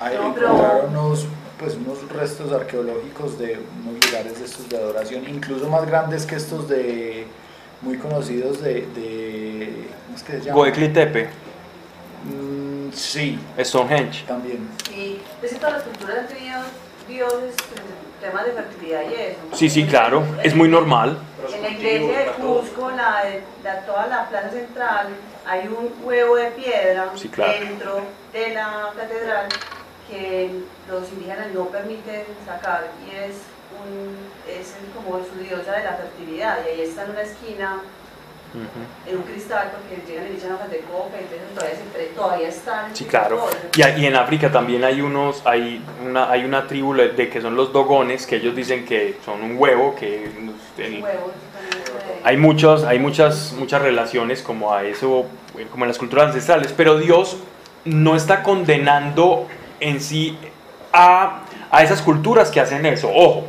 [0.00, 1.26] hay, No, pero- encontraron unos,
[1.58, 6.36] pues, unos restos arqueológicos de unos lugares de estos de adoración, incluso más grandes que
[6.36, 7.26] estos de
[7.82, 10.58] muy conocidos de, de ¿cómo es que se llama?
[10.58, 11.28] Göbekli Tepe,
[12.24, 14.24] Mm, sí, Stonehenge.
[14.26, 14.68] también.
[14.88, 16.60] Sí, es que todas las culturas han tenido
[17.08, 17.54] dioses,
[18.20, 19.38] temas de fertilidad y eso.
[19.50, 19.56] ¿no?
[19.56, 21.18] Sí, sí, claro, es muy normal.
[21.54, 25.08] En la iglesia de Cusco, la, de- la- toda la plaza central,
[25.46, 27.52] hay un huevo de piedra Sí, claro.
[27.60, 28.00] dentro
[28.32, 29.48] de la catedral
[30.10, 30.50] que
[30.88, 33.36] los indígenas no permiten sacar y es,
[33.84, 34.16] un,
[34.48, 37.80] es como su diosa de la fertilidad y ahí está en una esquina
[38.54, 39.10] Ujú.
[39.10, 42.04] en un cristal porque llegan y le echan hojas de coca y entonces todavía, se,
[42.14, 43.46] todavía están Sí, claro.
[43.76, 47.54] Y, y en África también hay unos, hay una, hay una tribu de que son
[47.56, 50.24] los dogones, que ellos dicen que son un huevo, que
[50.78, 51.32] el- huevos,
[52.24, 55.26] hay muchos, hay muchas, muchas relaciones como a eso,
[55.70, 57.36] como en las culturas ancestrales, pero Dios
[57.84, 59.46] no está condenando
[59.80, 60.36] en sí
[60.92, 63.10] a, a esas culturas que hacen eso.
[63.14, 63.46] Ojo,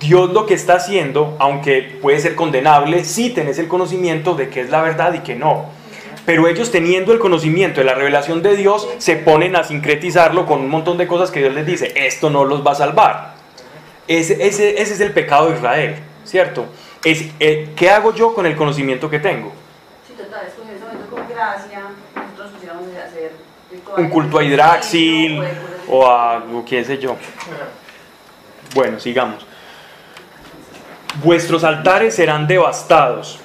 [0.00, 4.60] Dios lo que está haciendo, aunque puede ser condenable, sí tenés el conocimiento de que
[4.60, 5.66] es la verdad y que no.
[6.26, 10.60] Pero ellos teniendo el conocimiento de la revelación de Dios, se ponen a sincretizarlo con
[10.60, 13.34] un montón de cosas que Dios les dice, esto no los va a salvar.
[14.08, 16.66] Ese, ese, ese es el pecado de Israel, ¿cierto?
[17.04, 19.52] Es, eh, ¿Qué hago yo con el conocimiento que tengo?
[20.06, 21.82] Sí, total, es que en ese momento con gracia
[22.14, 23.32] nosotros pusiéramos a hacer
[23.70, 25.42] rituales Un culto a Hidraxil
[25.88, 27.16] o a o qué sé yo.
[28.74, 29.46] Bueno, sigamos.
[31.22, 33.40] Vuestros altares serán devastados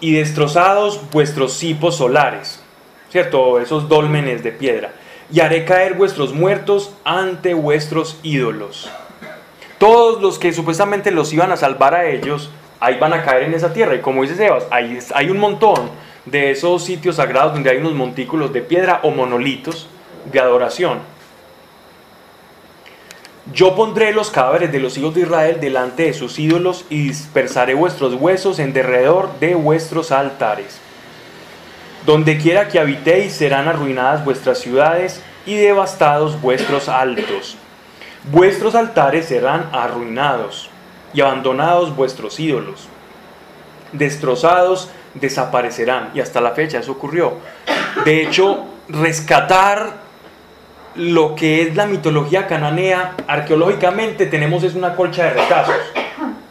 [0.00, 2.62] y destrozados vuestros cipos solares,
[3.10, 3.60] ¿cierto?
[3.60, 4.92] Esos dólmenes de piedra.
[5.32, 8.90] Y haré caer vuestros muertos ante vuestros ídolos.
[9.78, 13.54] Todos los que supuestamente los iban a salvar a ellos, ahí van a caer en
[13.54, 13.94] esa tierra.
[13.94, 15.90] Y como dice Sebas, hay, hay un montón
[16.24, 19.88] de esos sitios sagrados donde hay unos montículos de piedra o monolitos
[20.30, 20.98] de adoración.
[23.54, 27.74] Yo pondré los cadáveres de los hijos de Israel delante de sus ídolos y dispersaré
[27.74, 30.78] vuestros huesos en derredor de vuestros altares.
[32.04, 37.56] Donde quiera que habitéis serán arruinadas vuestras ciudades y devastados vuestros altos.
[38.30, 40.68] Vuestros altares serán arruinados
[41.14, 42.86] y abandonados vuestros ídolos.
[43.92, 46.10] Destrozados desaparecerán.
[46.14, 47.34] Y hasta la fecha eso ocurrió.
[48.04, 50.07] De hecho, rescatar
[50.98, 55.74] lo que es la mitología cananea, arqueológicamente tenemos es una colcha de retazos,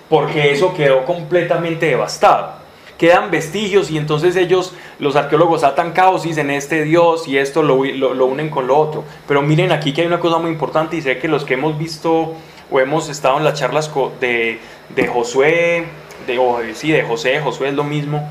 [0.09, 2.55] porque eso quedó completamente devastado.
[2.97, 7.61] quedan vestigios y entonces ellos, los arqueólogos atan caos y dicen este Dios y esto
[7.61, 9.03] lo, lo- unen con lo otro.
[9.27, 11.77] Pero miren aquí que hay una cosa muy importante y sé que los que hemos
[11.77, 12.33] visto
[12.71, 14.59] o hemos estado en las charlas de,
[14.95, 15.85] de Josué,
[16.25, 18.27] de, sí, de José, Josué es lo mismo,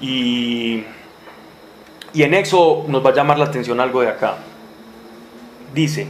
[0.00, 0.82] y,
[2.12, 4.38] y en Éxodo nos va a llamar la atención algo de acá.
[5.74, 6.08] Dice,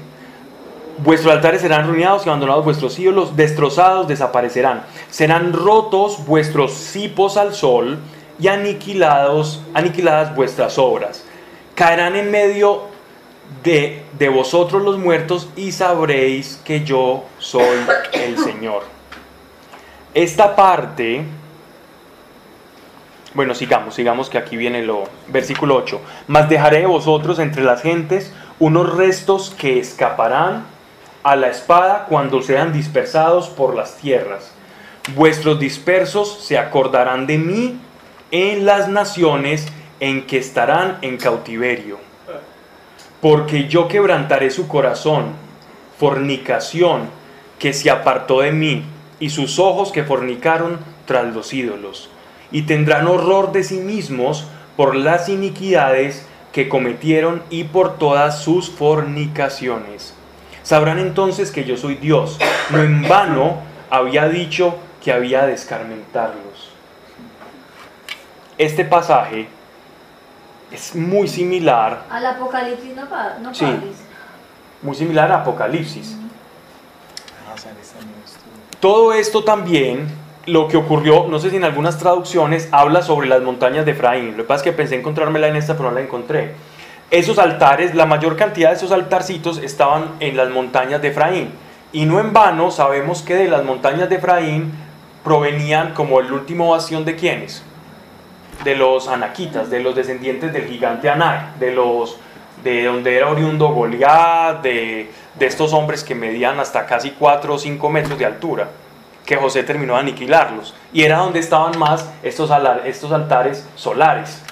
[1.03, 4.83] Vuestros altares serán ruinados y abandonados vuestros ídolos, destrozados, desaparecerán.
[5.09, 7.99] Serán rotos vuestros cipos al sol
[8.39, 11.25] y aniquilados, aniquiladas vuestras obras.
[11.75, 12.83] Caerán en medio
[13.65, 17.79] de, de vosotros los muertos y sabréis que yo soy
[18.13, 18.83] el Señor.
[20.13, 21.25] Esta parte,
[23.33, 25.99] bueno, sigamos, sigamos que aquí viene lo, versículo 8.
[26.27, 30.67] Mas dejaré de vosotros entre las gentes unos restos que escaparán
[31.23, 34.53] a la espada cuando sean dispersados por las tierras.
[35.17, 37.81] Vuestros dispersos se acordarán de mí
[38.31, 39.67] en las naciones
[39.99, 41.99] en que estarán en cautiverio.
[43.21, 45.33] Porque yo quebrantaré su corazón,
[45.99, 47.09] fornicación,
[47.59, 48.85] que se apartó de mí,
[49.19, 52.09] y sus ojos que fornicaron tras los ídolos.
[52.53, 54.47] Y tendrán horror de sí mismos
[54.77, 60.15] por las iniquidades que cometieron y por todas sus fornicaciones.
[60.63, 62.39] Sabrán entonces que yo soy Dios.
[62.71, 66.71] No en vano había dicho que había de escarmentarlos.
[68.59, 69.49] Este pasaje
[70.71, 73.65] es muy similar, Al Apocalipsis no, pa- no Sí.
[73.65, 73.97] Pablis.
[74.83, 76.17] muy similar a Apocalipsis.
[78.79, 80.09] Todo esto también,
[80.47, 84.33] lo que ocurrió, no sé si en algunas traducciones habla sobre las montañas de Efraín.
[84.33, 86.55] Lo que pasa es que pensé encontrármela en esta, pero no la encontré.
[87.11, 91.51] Esos altares, la mayor cantidad de esos altarcitos estaban en las montañas de Efraín.
[91.93, 94.73] Y no en vano sabemos que de las montañas de Efraín
[95.25, 97.65] provenían como el último bastión de quienes?
[98.65, 102.17] De los anaquitas, de los descendientes del gigante Anak, de los
[102.63, 107.59] de donde era oriundo Goliat, de, de estos hombres que medían hasta casi 4 o
[107.59, 108.69] 5 metros de altura,
[109.27, 110.75] que José terminó de aniquilarlos.
[110.93, 114.43] Y era donde estaban más estos, alar- estos altares solares.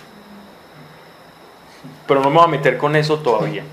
[2.07, 3.65] Pero no me voy a meter con eso todavía.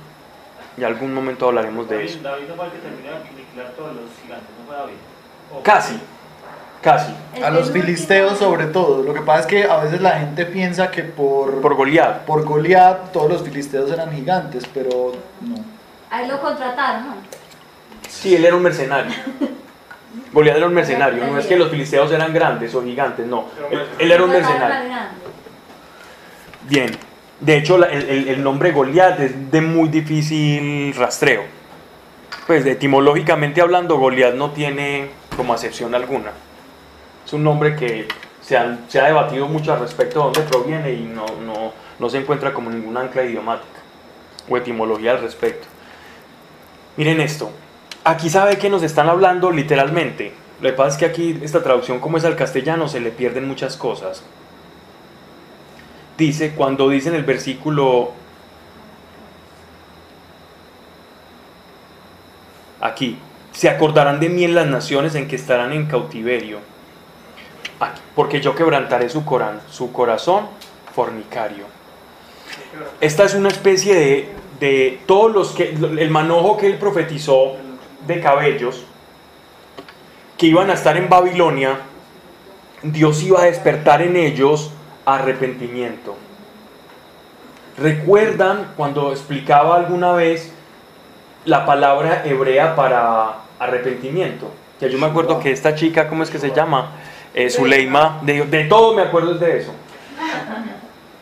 [0.77, 2.19] Y algún momento hablaremos de eso.
[2.21, 5.63] David, no fue el que terminó de aniquilar todos los gigantes, no fue David.
[5.63, 5.99] Casi,
[6.81, 7.13] casi.
[7.41, 9.03] A los filisteos sobre todo.
[9.03, 12.25] Lo que pasa es que a veces la gente piensa que por, Por Goliat.
[12.25, 15.55] por Goliat todos los filisteos eran gigantes, pero no.
[16.11, 17.15] Ahí lo contrataron, ¿no?
[18.09, 19.13] Sí, él era un mercenario.
[20.31, 21.25] Goliat era un mercenario.
[21.27, 23.45] No es que los filisteos eran grandes o gigantes, no.
[23.71, 24.75] Él, él era un mercenario.
[26.69, 26.91] Bien.
[27.39, 31.43] De hecho, el, el- el nombre Goliat es de muy difícil rastreo.
[32.47, 36.31] Pues etimológicamente hablando, Goliat no tiene como acepción alguna.
[37.25, 38.07] Es un nombre que
[38.41, 42.09] se, han- se ha debatido mucho al respecto de dónde proviene y no, no, no
[42.09, 43.79] se encuentra como ningún ancla idiomática
[44.47, 45.67] o etimología al respecto.
[46.97, 47.51] Miren esto.
[48.05, 50.31] Aquí sabe que nos están hablando literalmente.
[50.61, 53.45] Lo que pasa es que aquí esta traducción como es al castellano se le pierden
[53.47, 54.23] muchas cosas
[56.17, 58.11] dice, cuando dice en el versículo
[62.81, 63.17] aquí,
[63.51, 66.59] se acordarán de mí en las naciones en que estarán en cautiverio,
[68.15, 70.47] porque yo quebrantaré su, coran- su corazón
[70.93, 71.65] fornicario.
[73.01, 74.29] Esta es una especie de,
[74.59, 77.57] de todos los que, el manojo que él profetizó
[78.07, 78.85] de cabellos
[80.37, 81.79] que iban a estar en Babilonia,
[82.83, 84.71] Dios iba a despertar en ellos
[85.05, 86.15] arrepentimiento.
[87.77, 90.51] ¿Recuerdan cuando explicaba alguna vez
[91.45, 94.51] la palabra hebrea para arrepentimiento?
[94.79, 96.91] Que yo me acuerdo que esta chica, ¿cómo es que se llama?
[97.33, 99.73] Eh, Zuleima, de, de todo me acuerdo es de eso.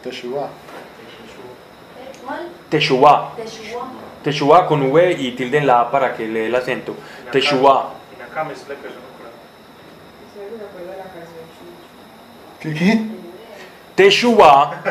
[0.04, 0.50] Teshuvah.
[2.24, 2.50] ¿Cuál?
[2.70, 3.32] Teshuvah.
[4.24, 4.66] Teshuvah.
[4.68, 6.96] Con V y tilde en la A para que le dé el acento.
[7.32, 7.90] Teshuvah.
[12.60, 13.02] ¿Qué qué?
[13.96, 14.82] Teshuvah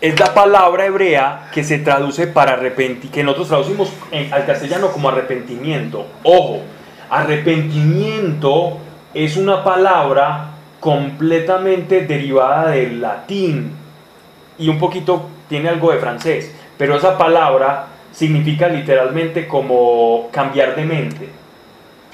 [0.00, 4.90] es la palabra hebrea que se traduce para arrepentir, que nosotros traducimos en- al castellano
[4.90, 6.06] como arrepentimiento.
[6.22, 6.62] Ojo,
[7.10, 8.78] arrepentimiento
[9.14, 13.72] es una palabra completamente derivada del latín
[14.58, 17.86] y un poquito tiene algo de francés, pero esa palabra
[18.18, 21.28] significa literalmente como cambiar de mente,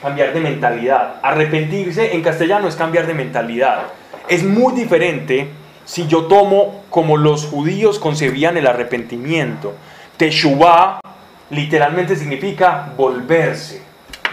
[0.02, 1.14] cambiar de mentalidad.
[1.22, 3.84] Arrepentirse en castellano es cambiar de mentalidad.
[4.28, 5.48] Es muy diferente
[5.86, 9.76] si yo tomo como los judíos concebían el arrepentimiento.
[10.18, 11.00] Teshuvah
[11.48, 13.82] literalmente significa volverse,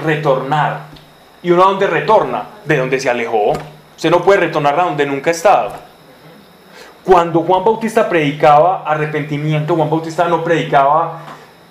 [0.04, 0.88] retornar.
[1.42, 2.48] ¿Y uno a dónde retorna?
[2.66, 3.54] De donde se alejó.
[3.96, 5.72] Usted no puede retornar a donde nunca ha estado.
[7.06, 11.22] Cuando Juan Bautista predicaba arrepentimiento, Juan Bautista no predicaba,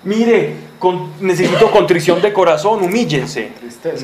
[0.03, 3.51] mire, con- necesito contrición de corazón, humíllense.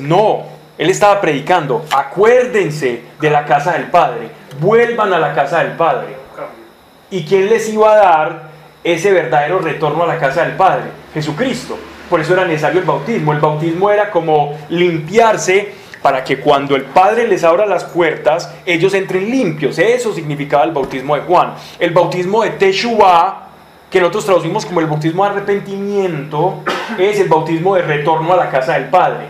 [0.01, 0.43] No,
[0.77, 4.29] él estaba predicando, acuérdense de la casa del Padre,
[4.59, 6.15] vuelvan a la casa del Padre.
[7.09, 8.41] ¿Y quién les iba a dar
[8.83, 10.85] ese verdadero retorno a la casa del Padre?
[11.13, 11.77] Jesucristo.
[12.09, 13.33] Por eso era necesario el bautismo.
[13.33, 18.93] El bautismo era como limpiarse para que cuando el Padre les abra las puertas, ellos
[18.93, 19.77] entren limpios.
[19.79, 21.53] Eso significaba el bautismo de Juan.
[21.79, 23.46] El bautismo de Teshuvah,
[23.89, 26.63] que nosotros traducimos como el bautismo de arrepentimiento,
[26.97, 29.27] es el bautismo de retorno a la casa del Padre.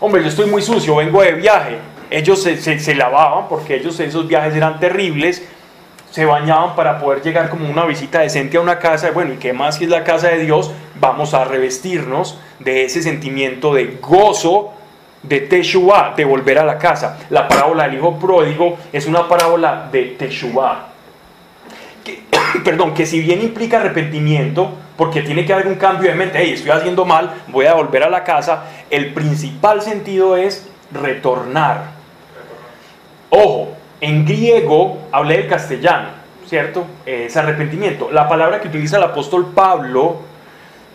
[0.00, 1.78] Hombre, yo estoy muy sucio, vengo de viaje.
[2.10, 5.42] Ellos se, se- lavaban porque ellos esos viajes eran terribles
[6.10, 9.10] se bañaban para poder llegar como una visita decente a una casa.
[9.10, 10.70] Bueno, ¿y qué más si es la casa de Dios?
[11.00, 14.72] Vamos a revestirnos de ese sentimiento de gozo,
[15.24, 17.18] de Teshuvah, de volver a la casa.
[17.30, 20.86] La parábola del hijo pródigo es una parábola de Teshuvah.
[22.04, 22.22] Que-
[22.64, 26.52] perdón, que si bien implica arrepentimiento, porque tiene que haber un cambio de mente, hey,
[26.54, 31.94] estoy haciendo mal, voy a volver a la casa, el principal sentido es retornar.
[33.30, 36.08] Ojo, en griego hablé del castellano,
[36.46, 36.86] ¿cierto?
[37.04, 38.10] Es arrepentimiento.
[38.12, 40.20] La palabra que utiliza el apóstol Pablo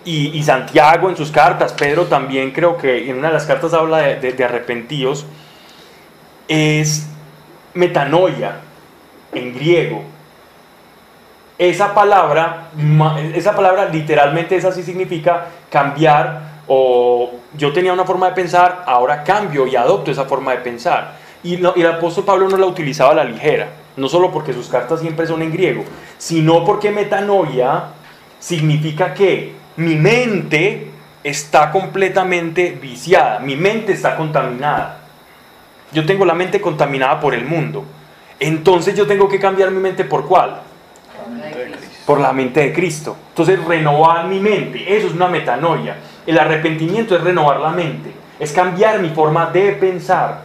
[0.05, 3.97] y, Santiago en sus cartas, Pedro también creo que en una de las cartas habla
[3.97, 5.25] de arrepentidos,
[6.47, 7.07] es
[7.73, 8.55] metanoia
[9.33, 10.03] en griego.
[11.59, 12.69] Esa palabra,
[13.35, 19.25] esa palabra literalmente esa sí significa cambiar o yo tenía una forma de pensar, ahora
[19.25, 21.17] cambio y adopto esa forma de pensar.
[21.43, 24.69] Y, y el apóstol Pablo no la utilizaba a la ligera, no solo porque sus
[24.69, 25.83] cartas siempre son en griego,
[26.17, 27.87] sino porque metanoia
[28.39, 30.87] significa que mi mente
[31.25, 34.99] está completamente viciada, mi mente está contaminada.
[35.91, 37.83] Yo tengo la mente contaminada por el mundo.
[38.39, 40.68] Entonces yo tengo que cambiar mi mente por cuál?
[42.05, 43.15] Por la mente de Cristo.
[43.29, 45.97] Entonces renovar mi mente, eso es una metanoia.
[46.25, 50.41] El arrepentimiento es renovar la mente, es cambiar mi forma de pensar.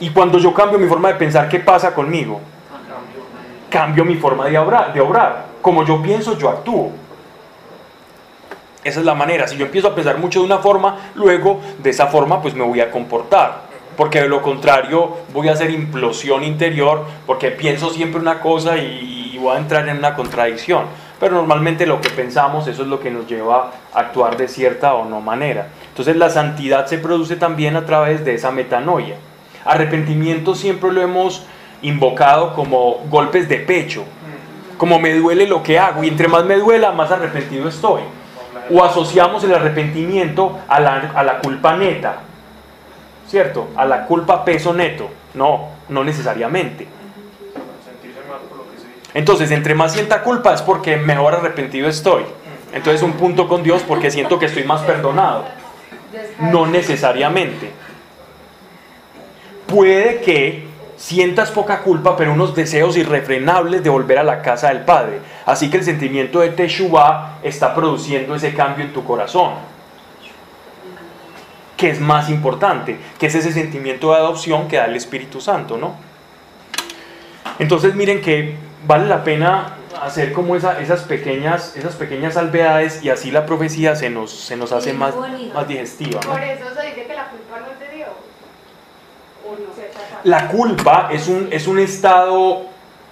[0.00, 2.40] Y cuando yo cambio mi forma de pensar, ¿qué pasa conmigo?
[3.68, 5.46] Cambio mi forma de obrar, de obrar.
[5.60, 6.92] Como yo pienso, yo actúo.
[8.84, 9.46] Esa es la manera.
[9.48, 12.64] Si yo empiezo a pensar mucho de una forma, luego de esa forma pues me
[12.64, 13.68] voy a comportar.
[13.96, 19.17] Porque de lo contrario voy a hacer implosión interior porque pienso siempre una cosa y,
[19.38, 20.86] y a entrar en una contradicción.
[21.20, 24.94] Pero normalmente lo que pensamos, eso es lo que nos lleva a actuar de cierta
[24.94, 25.68] o no manera.
[25.88, 29.16] Entonces la santidad se produce también a través de esa metanoia.
[29.64, 31.44] Arrepentimiento siempre lo hemos
[31.82, 34.04] invocado como golpes de pecho,
[34.76, 38.02] como me duele lo que hago y entre más me duela, más arrepentido estoy.
[38.70, 42.20] O asociamos el arrepentimiento a la, a la culpa neta,
[43.26, 43.68] ¿cierto?
[43.76, 45.08] A la culpa peso neto.
[45.34, 46.86] No, no necesariamente.
[47.84, 48.97] Sentirse mal por lo que se dice.
[49.14, 52.24] Entonces, entre más sienta culpa es porque mejor arrepentido estoy.
[52.72, 55.46] Entonces, un punto con Dios porque siento que estoy más perdonado.
[56.40, 57.70] No necesariamente.
[59.66, 64.80] Puede que sientas poca culpa, pero unos deseos irrefrenables de volver a la casa del
[64.80, 65.20] Padre.
[65.46, 69.52] Así que el sentimiento de Teshuvah está produciendo ese cambio en tu corazón.
[71.76, 75.76] Que es más importante, que es ese sentimiento de adopción que da el Espíritu Santo,
[75.76, 75.94] ¿no?
[77.58, 78.56] Entonces miren que
[78.86, 83.96] vale la pena hacer como esa- esas, pequeñas, esas pequeñas salvedades y así la profecía
[83.96, 85.54] se nos, se nos hace Sí, más, bonito.
[85.54, 86.20] más digestiva.
[86.24, 86.30] ¿no?
[86.32, 88.08] Por eso se dice que la culpa no es de Dios.
[89.46, 89.58] ¿O no?
[90.24, 92.62] La culpa es un, es un estado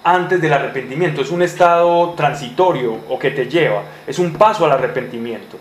[0.05, 4.73] antes del arrepentimiento, es un estado transitorio o que te lleva, es un paso al
[4.73, 5.57] arrepentimiento.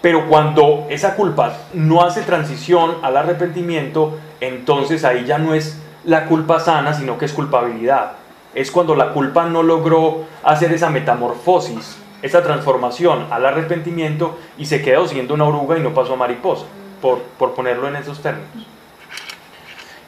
[0.00, 6.26] Pero cuando esa culpa no hace transición al arrepentimiento, entonces ahí ya no es la
[6.26, 8.12] culpa sana, sino que es culpabilidad.
[8.54, 14.80] Es cuando la culpa no logró hacer esa metamorfosis, esa transformación al arrepentimiento y se
[14.82, 16.64] quedó siendo una oruga y no pasó a mariposa,
[17.02, 18.48] por, por ponerlo en esos términos.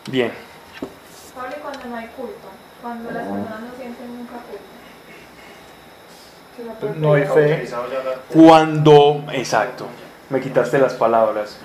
[0.09, 0.33] Bien.
[1.35, 2.49] Pablo, cuando no hay culpa,
[2.81, 4.63] cuando las personas no sienten nunca culpa.
[6.99, 7.53] No hay fe.
[7.55, 9.87] Utilizado ya la- Cuando, exacto,
[10.31, 11.59] me quitaste las palabras.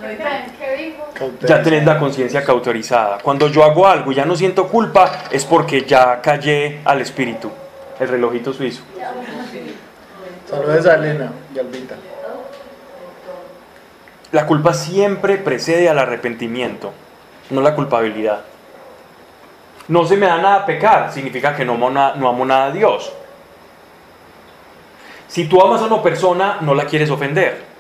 [1.48, 3.18] Ya tenés la conciencia cauterizada.
[3.20, 7.50] Cuando yo hago algo y ya no siento culpa, es porque ya callé al espíritu,
[8.00, 8.84] el relojito suizo.
[10.50, 11.96] Saludos a Elena y Albita.
[14.32, 16.94] La culpa siempre precede al arrepentimiento,
[17.50, 18.42] no la culpabilidad.
[19.88, 22.66] No se me da nada a pecar, significa que no amo, na- no amo nada
[22.68, 23.12] a Dios.
[25.28, 27.71] Si tú amas a una persona, no la quieres ofender.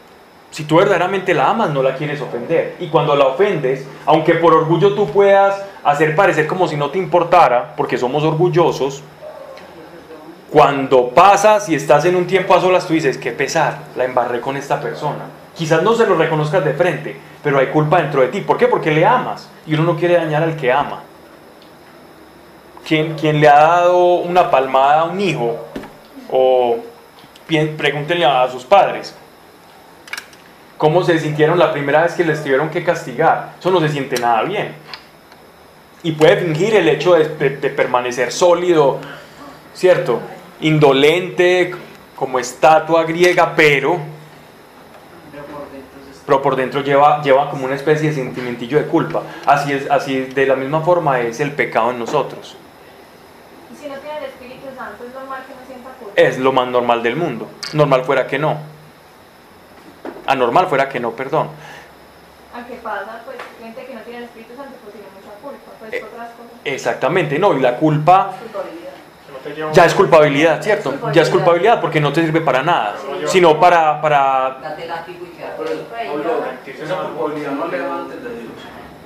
[0.52, 2.76] Si tú verdaderamente la amas, no la quieres ofender.
[2.80, 7.00] Y cuando la ofendes, aunque por orgullo tú puedas hacer parecer como si no te
[7.00, 9.02] importara, porque somos orgullosos,
[10.52, 14.42] Cuando pasas y estás en un tiempo a solas, tú dices, qué pesar, la embarré
[14.42, 15.30] con esta persona.
[15.56, 18.42] Quizás no se lo reconozcas de frente, pero hay culpa dentro de ti.
[18.42, 18.68] ¿Por qué?
[18.68, 21.04] Porque le amas y uno no quiere dañar al que ama.
[22.86, 25.56] ¿Quién, quién le ha dado una palmada a un hijo?
[26.30, 26.80] O
[27.78, 29.16] pregúntenle a sus padres.
[30.82, 33.54] ¿Cómo se sintieron la primera vez que les tuvieron que castigar?
[33.60, 34.74] Eso no se siente nada bien.
[36.02, 38.98] Y puede fingir el hecho de, de- de permanecer sólido,
[39.76, 40.20] ¿cierto?
[40.62, 41.76] Indolente,
[42.16, 44.00] como estatua griega, pero,
[46.26, 49.22] pero por dentro lleva, lleva como una especie de sentimentillo de culpa.
[49.46, 52.58] Así es, así de la misma forma es el pecado en nosotros.
[53.72, 56.14] Y si no tiene el Espíritu Santo, es normal que no sienta culpa.
[56.20, 57.48] Es lo más normal del mundo.
[57.74, 58.58] Normal fuera que no.
[60.32, 61.50] Anormal fuera que no, perdón.
[62.54, 65.72] Aunque pasa, pues, gente que no tiene el Espíritu Santo, pues tiene mucha culpa.
[65.80, 66.52] Pues Eh, otras cosas.
[66.66, 67.54] Exactamente, no.
[67.58, 68.90] Y la culpa Culpabilidad.
[69.68, 70.94] No ya es culpabilidad, ¿cierto?
[71.14, 75.06] Ya es culpabilidad porque no te sirve para nada, sino para, para culpabilidad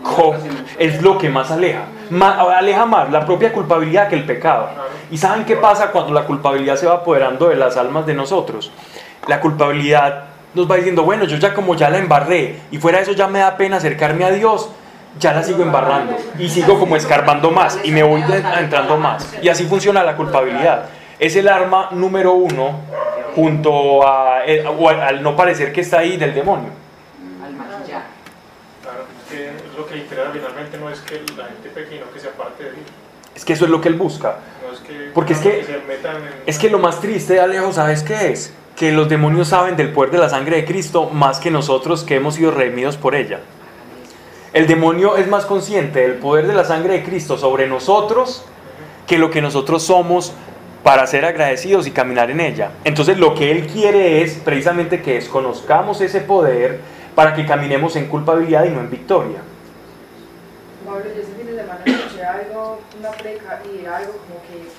[0.04, 0.36] co-
[0.78, 1.84] es lo que más aleja.
[2.10, 4.70] Ma- aleja más la propia culpabilidad que el pecado.
[5.10, 8.72] ¿Y saben qué pasa cuando la culpabilidad se va apoderando de las almas de nosotros?
[9.28, 10.26] La culpabilidad
[10.56, 13.28] nos va diciendo, bueno, yo ya como ya la embarré y fuera de eso ya
[13.28, 14.70] me da pena acercarme a Dios,
[15.20, 19.34] ya la sigo embarrando y sigo como escarbando más y me voy de- entrando más.
[19.42, 20.86] Y así funciona la culpabilidad.
[21.20, 22.80] Es el arma número uno
[23.36, 26.70] junto a, eh, o al- no parecer que está ahí del demonio.
[28.82, 32.12] Claro, es que lo que le interesa finalmente no es que la gente peque, sino
[32.12, 32.86] que sea parte de Dios.
[33.36, 34.38] Es que eso es lo que él busca.
[34.66, 36.30] No es que, Porque es no que- se metan en...
[36.46, 38.54] Es que lo más triste, Alejo, ¿sabes qué es?
[38.76, 42.16] Que los demonios saben del poder de la sangre de Cristo más que nosotros que
[42.16, 43.40] hemos sido redimidos por ella.
[44.54, 48.46] El demonio es más consciente del poder de la sangre de Cristo sobre nosotros
[49.08, 50.34] que lo que nosotros somos
[50.84, 52.72] para ser agradecidos y caminar en ella.
[52.84, 56.80] Entonces lo que él quiere es precisamente que desconozcamos ese poder
[57.16, 59.40] para que caminemos en culpabilidad y no en victoria.
[60.86, 64.70] Pablo, yo ese fin de semana escuché algo, una y algo como que,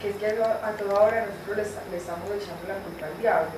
[0.00, 3.18] que es que a, toda hora nosotros le, esta- le estamos echando la culpa al
[3.18, 3.50] diablo.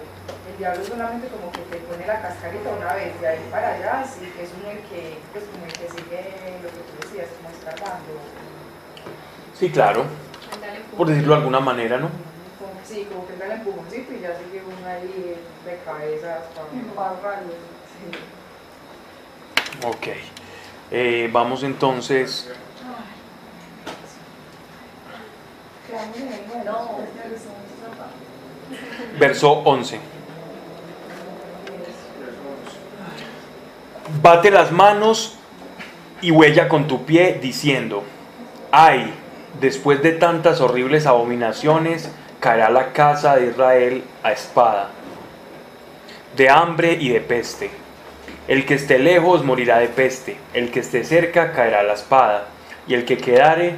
[0.51, 4.05] El diablo solamente como que te pone la cascarita una vez, de ahí para allá,
[4.07, 7.29] sí que es uno el que, pues como el que sigue lo que tú decías,
[7.37, 8.13] como escarbando.
[9.59, 10.05] Sí, claro,
[10.97, 12.09] por decirlo de alguna manera, ¿no?
[12.59, 15.37] Como, sí, como que da el empujoncito y ya sigue uno ahí
[15.67, 16.63] de cabeza hasta
[18.01, 19.87] Sí.
[19.87, 20.07] Ok.
[20.91, 23.05] Eh, vamos entonces Quedamos en el nueve.
[25.07, 25.80] No.
[29.19, 29.99] Verso 11.
[34.23, 35.37] Bate las manos
[36.21, 38.03] y huella con tu pie diciendo,
[38.73, 39.15] ay,
[39.61, 42.11] después de tantas horribles abominaciones,
[42.41, 44.91] caerá la casa de Israel a espada,
[46.37, 47.71] de hambre y de peste.
[48.49, 52.47] El que esté lejos morirá de peste, el que esté cerca caerá la espada,
[52.87, 53.77] y el que quedare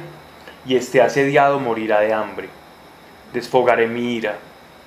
[0.65, 2.49] y esté asediado morirá de hambre.
[3.33, 4.37] Desfogaré mi ira,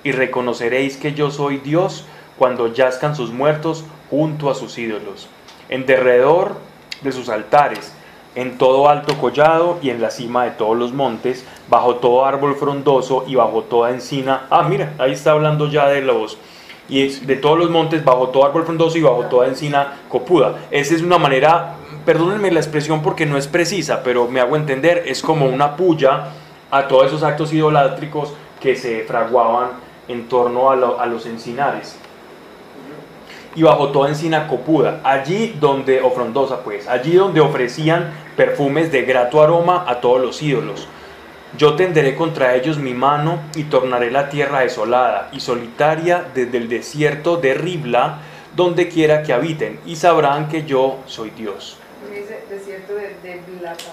[0.03, 2.05] y reconoceréis que yo soy Dios
[2.37, 5.27] cuando yazcan sus muertos junto a sus ídolos,
[5.69, 6.55] en derredor
[7.01, 7.93] de sus altares,
[8.35, 12.55] en todo alto collado y en la cima de todos los montes, bajo todo árbol
[12.55, 14.45] frondoso y bajo toda encina.
[14.49, 16.37] Ah, mira, ahí está hablando ya de los
[16.89, 20.67] y es de todos los montes, bajo todo árbol frondoso y bajo toda encina copuda.
[20.71, 21.75] Esa es una manera,
[22.07, 26.29] perdónenme la expresión porque no es precisa, pero me hago entender, es como una puya
[26.71, 29.71] a todos esos actos idolátricos que se fraguaban
[30.07, 31.97] en torno a, lo- a los encinares.
[33.55, 39.01] Y bajo toda encina copuda, allí donde, o frondosa pues, allí donde ofrecían perfumes de
[39.01, 40.87] grato aroma a todos los ídolos.
[41.57, 46.69] Yo tenderé contra ellos mi mano y tornaré la tierra desolada y solitaria desde el
[46.69, 48.19] desierto de Ribla,
[48.55, 51.79] donde quiera que habiten, y sabrán que yo soy Dios.
[52.87, 53.83] De, de Bilata.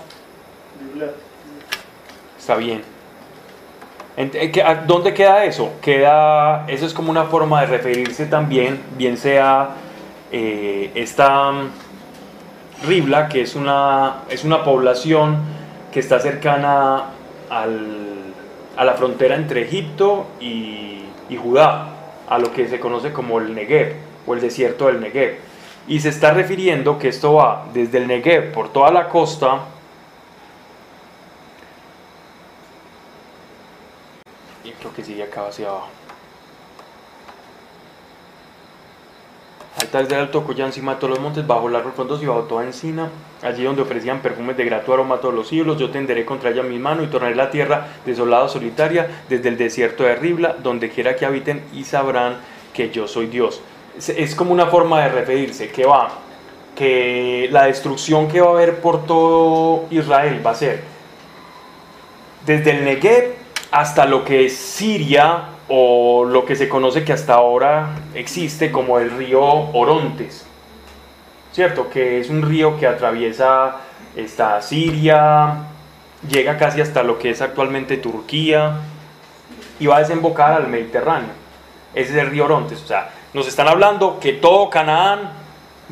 [2.38, 2.82] Está bien.
[4.16, 5.72] Eh, ¿qué- a- ¿Dónde queda eso?
[5.80, 9.70] Queda, eso es como una forma de referirse también, bien sea
[10.30, 11.70] eh, esta mm,
[12.86, 15.38] Ribla, que es una, es una población
[15.92, 17.04] que está cercana
[17.50, 18.14] al-
[18.76, 21.88] a la frontera entre Egipto y, y Judá,
[22.28, 23.94] a lo que se conoce como el Negev
[24.26, 25.36] o el desierto del Negev.
[25.86, 29.60] Y se está refiriendo que esto va desde el Negev por toda la costa
[34.64, 35.88] y creo que sigue acá hacia abajo.
[39.80, 42.64] altares del alto Collán, encima de todos los montes, bajo largos fondos y bajo toda
[42.64, 43.10] encina,
[43.42, 46.62] allí donde ofrecían perfumes de grato aroma a todos los ídolos, yo tenderé contra ella
[46.62, 51.16] mi mano y tornaré la tierra desolada, solitaria, desde el desierto de Ribla, donde quiera
[51.16, 52.38] que habiten, y sabrán
[52.72, 53.60] que yo soy Dios.
[53.96, 56.08] Es, como una forma de referirse, que va,
[56.74, 60.94] que la destrucción que va a haber por todo Israel va a ser
[62.44, 63.34] desde el Negev
[63.70, 68.98] hasta lo que es Siria o lo que se conoce que hasta ahora existe como
[68.98, 70.46] el río Orontes,
[71.52, 71.88] ¿cierto?
[71.88, 73.76] Que es un río que atraviesa
[74.14, 75.64] esta Siria,
[76.28, 78.76] llega casi hasta lo que es actualmente Turquía
[79.80, 81.30] y va a desembocar al Mediterráneo.
[81.94, 85.32] Ese es el río Orontes, o sea, nos están hablando que todo Canaán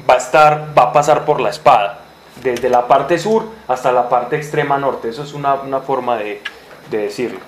[0.09, 1.99] va a estar, va a pasar por la espada,
[2.41, 5.09] desde la parte sur hasta la parte extrema norte.
[5.09, 6.41] Eso es una, una forma de,
[6.89, 7.41] de decirlo.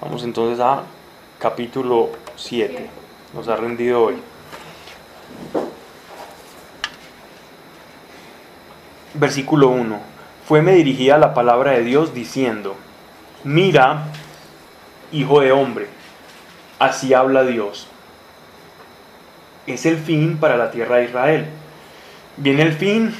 [0.00, 0.82] Vamos entonces a
[1.40, 2.88] capítulo 7.
[3.34, 4.22] Nos ha rendido hoy.
[9.14, 9.98] Versículo 1.
[10.46, 12.76] Fue me dirigida la palabra de Dios diciendo,
[13.42, 14.04] mira,
[15.12, 15.88] hijo de hombre,
[16.78, 17.88] así habla Dios.
[19.66, 21.46] Es el fin para la tierra de Israel.
[22.36, 23.14] Viene el fin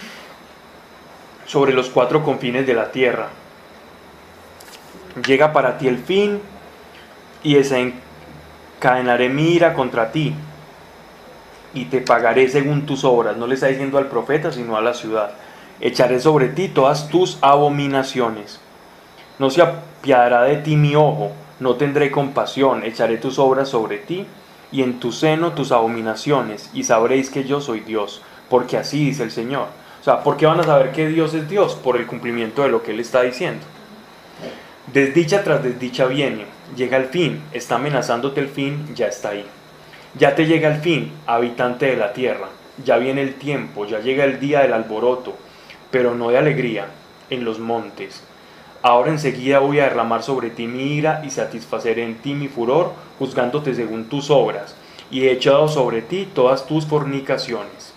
[1.47, 3.29] sobre los cuatro confines de la tierra.
[5.27, 6.41] Llega para ti el fin
[7.43, 10.35] y desencadenaré mi ira contra ti
[11.75, 13.37] y te pagaré según tus obras.
[13.37, 15.33] No le está diciendo al profeta, sino a la ciudad.
[15.81, 18.61] Echaré sobre ti todas tus abominaciones.
[19.39, 22.85] No se apiadará de ti mi ojo, no tendré compasión.
[22.85, 24.27] Echaré tus obras sobre ti
[24.73, 29.23] y en tu seno tus abominaciones, y sabréis que yo soy Dios, porque así dice
[29.23, 29.69] el Señor.
[30.01, 31.75] O sea, ¿por qué van a saber que Dios es Dios?
[31.75, 33.65] Por el cumplimiento de lo que Él está diciendo.
[34.93, 39.47] Desdicha tras desdicha viene, llega el fin, está amenazándote el fin, ya está ahí.
[40.19, 42.49] Ya te llega el fin, habitante de la tierra,
[42.85, 45.37] ya viene el tiempo, ya llega el día del alboroto,
[45.91, 46.89] pero no de alegría,
[47.29, 48.25] en los montes.
[48.83, 52.93] Ahora enseguida voy a derramar sobre ti mi ira y satisfaceré en ti mi furor,
[53.19, 54.75] juzgándote según tus obras,
[55.11, 57.93] y he echado sobre ti todas tus fornicaciones.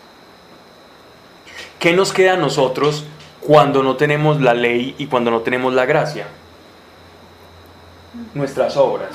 [1.79, 3.05] ¿Qué nos queda a nosotros
[3.39, 6.27] cuando no tenemos la ley y cuando no tenemos la gracia?
[8.33, 9.11] Nuestras obras.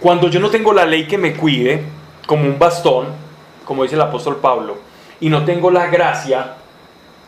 [0.00, 1.82] Cuando yo no tengo la ley que me cuide,
[2.26, 3.06] como un bastón,
[3.64, 4.78] como dice el apóstol Pablo,
[5.20, 6.56] y no tengo la gracia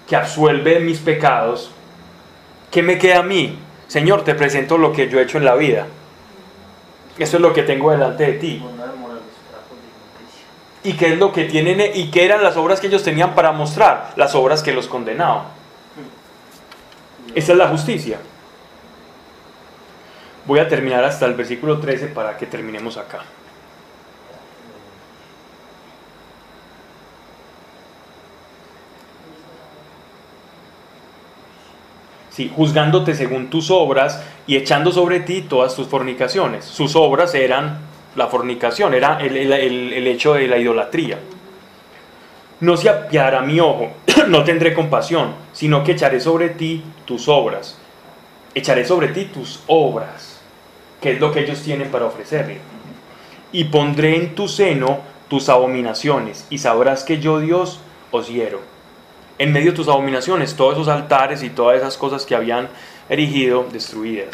[0.09, 1.71] que absuelve mis pecados,
[2.71, 3.59] ¿qué me queda a mí?
[3.89, 5.87] Señor, te presento lo que yo he hecho en la vida.
[7.19, 8.63] Eso es lo que tengo delante de ti.
[10.85, 13.53] ¿Y qué es lo que tienen y qué eran las obras que ellos tenían para
[13.53, 14.13] mostrar?
[14.17, 15.45] Las obras que los condenaban.
[17.35, 18.19] Esa es la justicia.
[20.45, 23.25] Voy a terminar hasta el versículo 13 para que terminemos acá.
[32.55, 36.65] Juzgándote según tus obras y echando sobre ti todas tus fornicaciones.
[36.65, 37.79] Sus obras eran
[38.15, 41.19] la fornicación, era el, hecho de la idolatría.
[42.61, 43.91] No se apiadará mi ojo,
[44.29, 47.79] no tendré compasión, sino que echaré sobre ti tus obras.
[48.55, 50.41] Echaré sobre ti tus obras,
[51.01, 52.59] que es lo que ellos tienen para ofrecerle.
[53.53, 57.81] Y pondré en tu seno tus abominaciones, y sabrás que yo Dios
[58.11, 58.76] os hiero.
[59.39, 62.69] En medio de tus abominaciones, todos esos altares y todas esas cosas que habían
[63.09, 64.29] erigido, destruidas.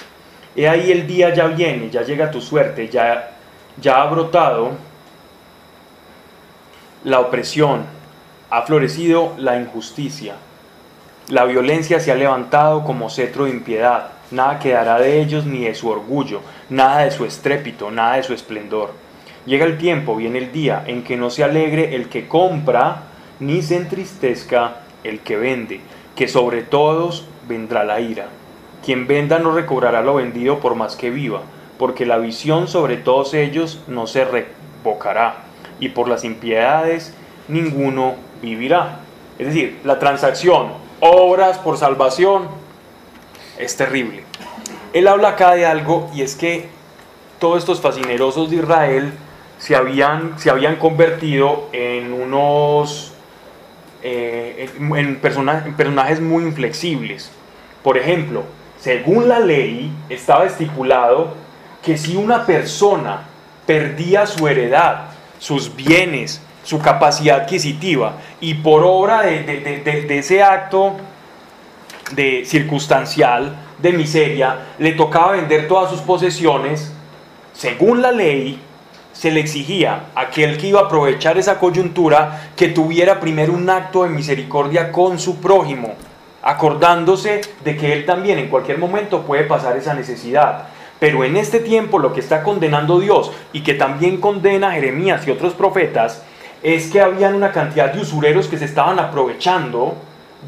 [0.55, 3.31] He ahí el día ya viene, ya llega tu suerte, ya,
[3.81, 4.73] ya ha brotado
[7.05, 7.85] la opresión,
[8.51, 10.35] ha florecido la injusticia.
[11.29, 14.11] La violencia se ha levantado como cetro de impiedad.
[14.31, 18.35] Nada quedará de ellos ni de su orgullo, nada de su estrépito, nada de su
[18.35, 18.93] esplendor.
[19.47, 23.03] Llega el tiempo, viene el día en que no se alegre el que compra,
[23.41, 25.81] ni se entristezca el que vende,
[26.17, 28.29] que sobre todos vendrá la ira.
[28.85, 31.43] Quien venda no recobrará lo vendido por más que viva,
[31.79, 35.45] porque la visión sobre todos ellos no se revocará,
[35.81, 37.15] y por las impiedades
[37.49, 39.01] ninguno vivirá.
[39.39, 40.69] Es decir, la transacción,
[41.01, 42.49] obras por salvación,
[43.59, 44.25] es terrible.
[44.93, 46.69] Él habla acá de algo y es que
[47.39, 49.13] todos estos fascinerosos de Israel
[49.59, 53.12] se habían, se habían convertido en unos
[54.03, 57.31] eh, en, en persona- en personajes muy inflexibles.
[57.83, 58.45] Por ejemplo,
[58.81, 61.35] según la ley estaba estipulado
[61.83, 63.23] que si una persona
[63.67, 65.07] perdía su heredad,
[65.39, 70.97] sus bienes, su capacidad adquisitiva, y por obra de- de- de- de ese acto
[72.13, 76.93] de circunstancial, de miseria, le tocaba vender todas sus posesiones,
[77.53, 78.61] según la ley,
[79.13, 83.69] se le exigía a aquel que iba a aprovechar esa coyuntura que tuviera primero un
[83.69, 85.95] acto de misericordia con su prójimo,
[86.43, 90.69] acordándose de que él también en cualquier momento puede pasar esa necesidad.
[90.99, 95.31] Pero en este tiempo lo que está condenando Dios y que también condena Jeremías y
[95.31, 96.23] otros profetas
[96.63, 99.97] es que habían una cantidad de usureros que se estaban aprovechando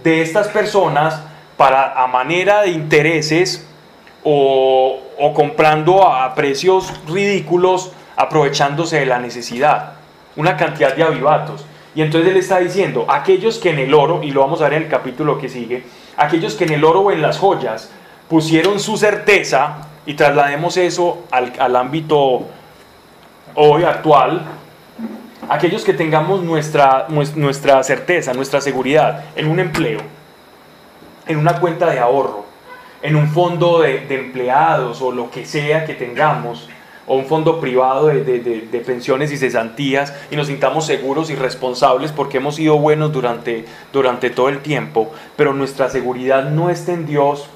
[0.02, 1.20] de estas personas
[1.56, 3.66] para a manera de intereses
[4.22, 9.92] o, o comprando a precios ridículos, aprovechándose de la necesidad.
[10.36, 11.64] Una cantidad de avivatos.
[11.94, 14.74] Y entonces él está diciendo, aquellos que en el oro, y lo vamos a ver
[14.74, 15.84] en el capítulo que sigue,
[16.16, 17.90] aquellos que en el oro o en las joyas
[18.28, 19.76] pusieron su certeza,
[20.06, 22.46] y traslademos eso al, al ámbito
[23.54, 24.42] hoy actual,
[25.48, 30.00] aquellos que tengamos nuestra, nues- nuestra certeza, nuestra seguridad en un empleo,
[31.26, 32.44] en una cuenta de ahorro,
[33.02, 36.68] en un fondo de, de empleados o lo que sea que tengamos,
[37.06, 41.28] o un fondo privado de, de- de- de pensiones y cesantías, y nos sintamos seguros
[41.30, 46.70] y responsables porque hemos sido buenos durante, durante todo el tiempo, pero nuestra seguridad no
[46.70, 47.46] está en Dios,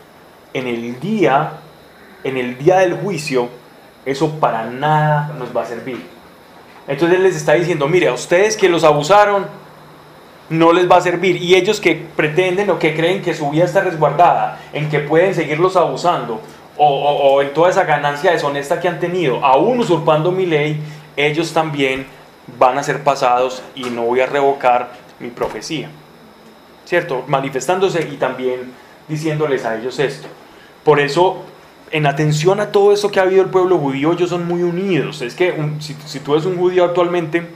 [0.55, 1.53] en el día,
[2.25, 3.49] en el día del juicio,
[4.05, 6.03] eso para nada nos va a servir.
[6.87, 9.47] Entonces Él les está diciendo, mire, a ustedes que los abusaron,
[10.49, 11.37] no les va a servir.
[11.43, 15.35] Y ellos que pretenden o que creen que su vida está resguardada, en que pueden
[15.35, 16.41] seguirlos abusando,
[16.79, 20.81] o, en toda esa ganancia deshonesta que han tenido, aún usurpando mi ley,
[21.17, 22.07] ellos también
[22.59, 25.91] van a ser pasados y no voy a revocar mi profecía.
[26.85, 27.25] ¿Cierto?
[27.27, 28.73] Manifestándose y también
[29.09, 30.29] diciéndoles a ellos esto.
[30.85, 31.43] Por eso,
[31.91, 35.21] en atención a todo eso que ha habido el pueblo judío, ellos son muy unidos.
[35.21, 37.47] Es que si, tú eres un judío actualmente,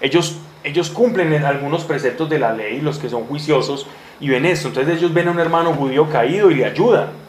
[0.00, 3.86] ellos, ellos cumplen en algunos preceptos de la ley, los que son juiciosos,
[4.20, 4.68] y ven esto.
[4.68, 7.21] Entonces ellos ven a un hermano judío caído y le ayudan.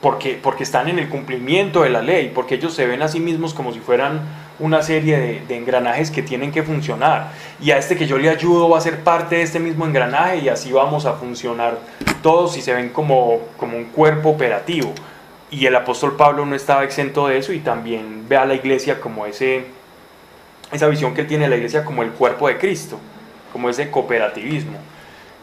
[0.00, 3.18] Porque, porque están en el cumplimiento de la ley, porque ellos se ven a sí
[3.18, 4.20] mismos como si fueran
[4.58, 7.32] una serie de, engranajes que tienen que funcionar.
[7.60, 10.38] Y a este que yo le ayudo va a ser parte de este mismo engranaje
[10.38, 11.78] y así vamos a funcionar
[12.22, 14.92] todos y se ven como, como un cuerpo operativo.
[15.50, 19.00] Y el apóstol Pablo no estaba exento de eso y también ve a la iglesia
[19.00, 19.64] como ese,
[20.72, 22.98] esa visión que él tiene de la iglesia como el cuerpo de Cristo,
[23.52, 24.78] como ese cooperativismo.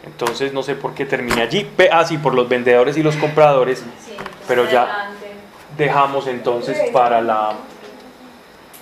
[0.06, 1.70] Entonces no sé por qué terminé allí.
[1.92, 3.84] Ah, sí, por los vendedores y los compradores,
[4.48, 5.10] pero ya
[5.78, 7.54] dejamos entonces para la,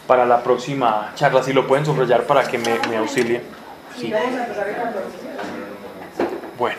[0.07, 1.41] para la próxima charla.
[1.43, 3.41] Si lo pueden subrayar para que me, me auxilien.
[3.95, 4.11] Sí, Sí.
[4.11, 5.01] vamos a empezar el 14.
[6.57, 6.77] Bueno,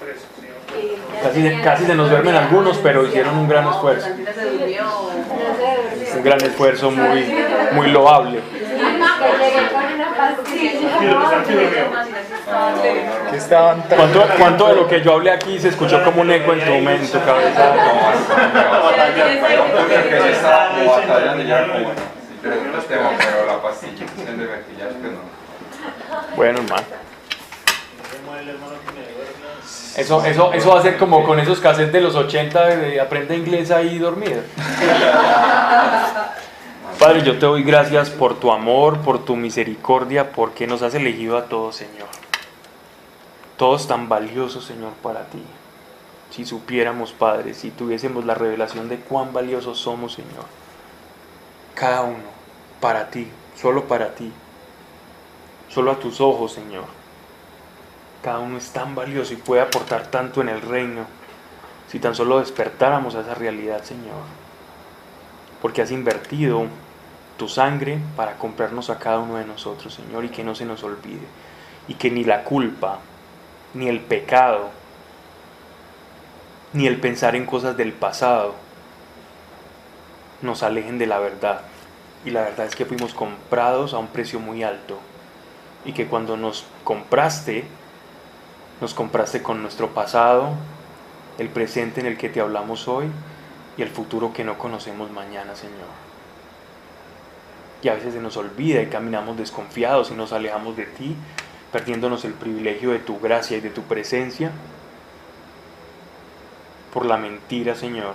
[0.00, 0.92] Tres, sí.
[1.22, 4.08] casi, se- casi se nos duermen algunos, pero hicieron un gran esfuerzo.
[6.16, 7.34] Un gran esfuerzo muy,
[7.72, 8.40] muy loable.
[13.88, 16.72] ¿Cuánto, ¿Cuánto de lo que yo hablé aquí se escuchó como un eco en tu,
[25.08, 25.38] no.
[26.36, 26.82] Bueno, hermano.
[29.96, 33.36] Eso, eso, eso va a ser como con esos cassettes de los 80 de aprende
[33.36, 34.42] inglés ahí dormido.
[36.98, 41.38] Padre, yo te doy gracias por tu amor, por tu misericordia, porque nos has elegido
[41.38, 42.08] a todos, Señor.
[43.56, 45.40] Todos tan valiosos, Señor, para ti.
[46.30, 50.44] Si supiéramos, Padre, si tuviésemos la revelación de cuán valiosos somos, Señor.
[51.76, 52.24] Cada uno,
[52.80, 54.32] para ti, solo para ti.
[55.68, 56.86] Solo a tus ojos, Señor.
[58.24, 61.06] Cada uno es tan valioso y puede aportar tanto en el reino
[61.86, 64.24] si tan solo despertáramos a esa realidad, Señor.
[65.62, 66.66] Porque has invertido
[67.38, 70.82] tu sangre para comprarnos a cada uno de nosotros, Señor, y que no se nos
[70.82, 71.26] olvide.
[71.86, 72.98] Y que ni la culpa,
[73.72, 74.68] ni el pecado,
[76.74, 78.54] ni el pensar en cosas del pasado
[80.42, 81.62] nos alejen de la verdad.
[82.24, 84.98] Y la verdad es que fuimos comprados a un precio muy alto.
[85.84, 87.64] Y que cuando nos compraste,
[88.80, 90.50] nos compraste con nuestro pasado,
[91.38, 93.06] el presente en el que te hablamos hoy
[93.76, 96.07] y el futuro que no conocemos mañana, Señor.
[97.82, 101.14] Y a veces se nos olvida y caminamos desconfiados y nos alejamos de ti,
[101.72, 104.50] perdiéndonos el privilegio de tu gracia y de tu presencia
[106.92, 108.14] por la mentira, Señor,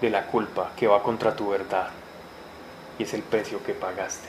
[0.00, 1.90] de la culpa que va contra tu verdad.
[2.98, 4.28] Y es el precio que pagaste.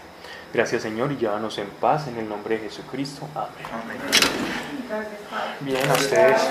[0.54, 3.28] Gracias, Señor, y llévanos en paz en el nombre de Jesucristo.
[3.36, 3.98] Amén.
[5.62, 6.42] Bien, a ustedes.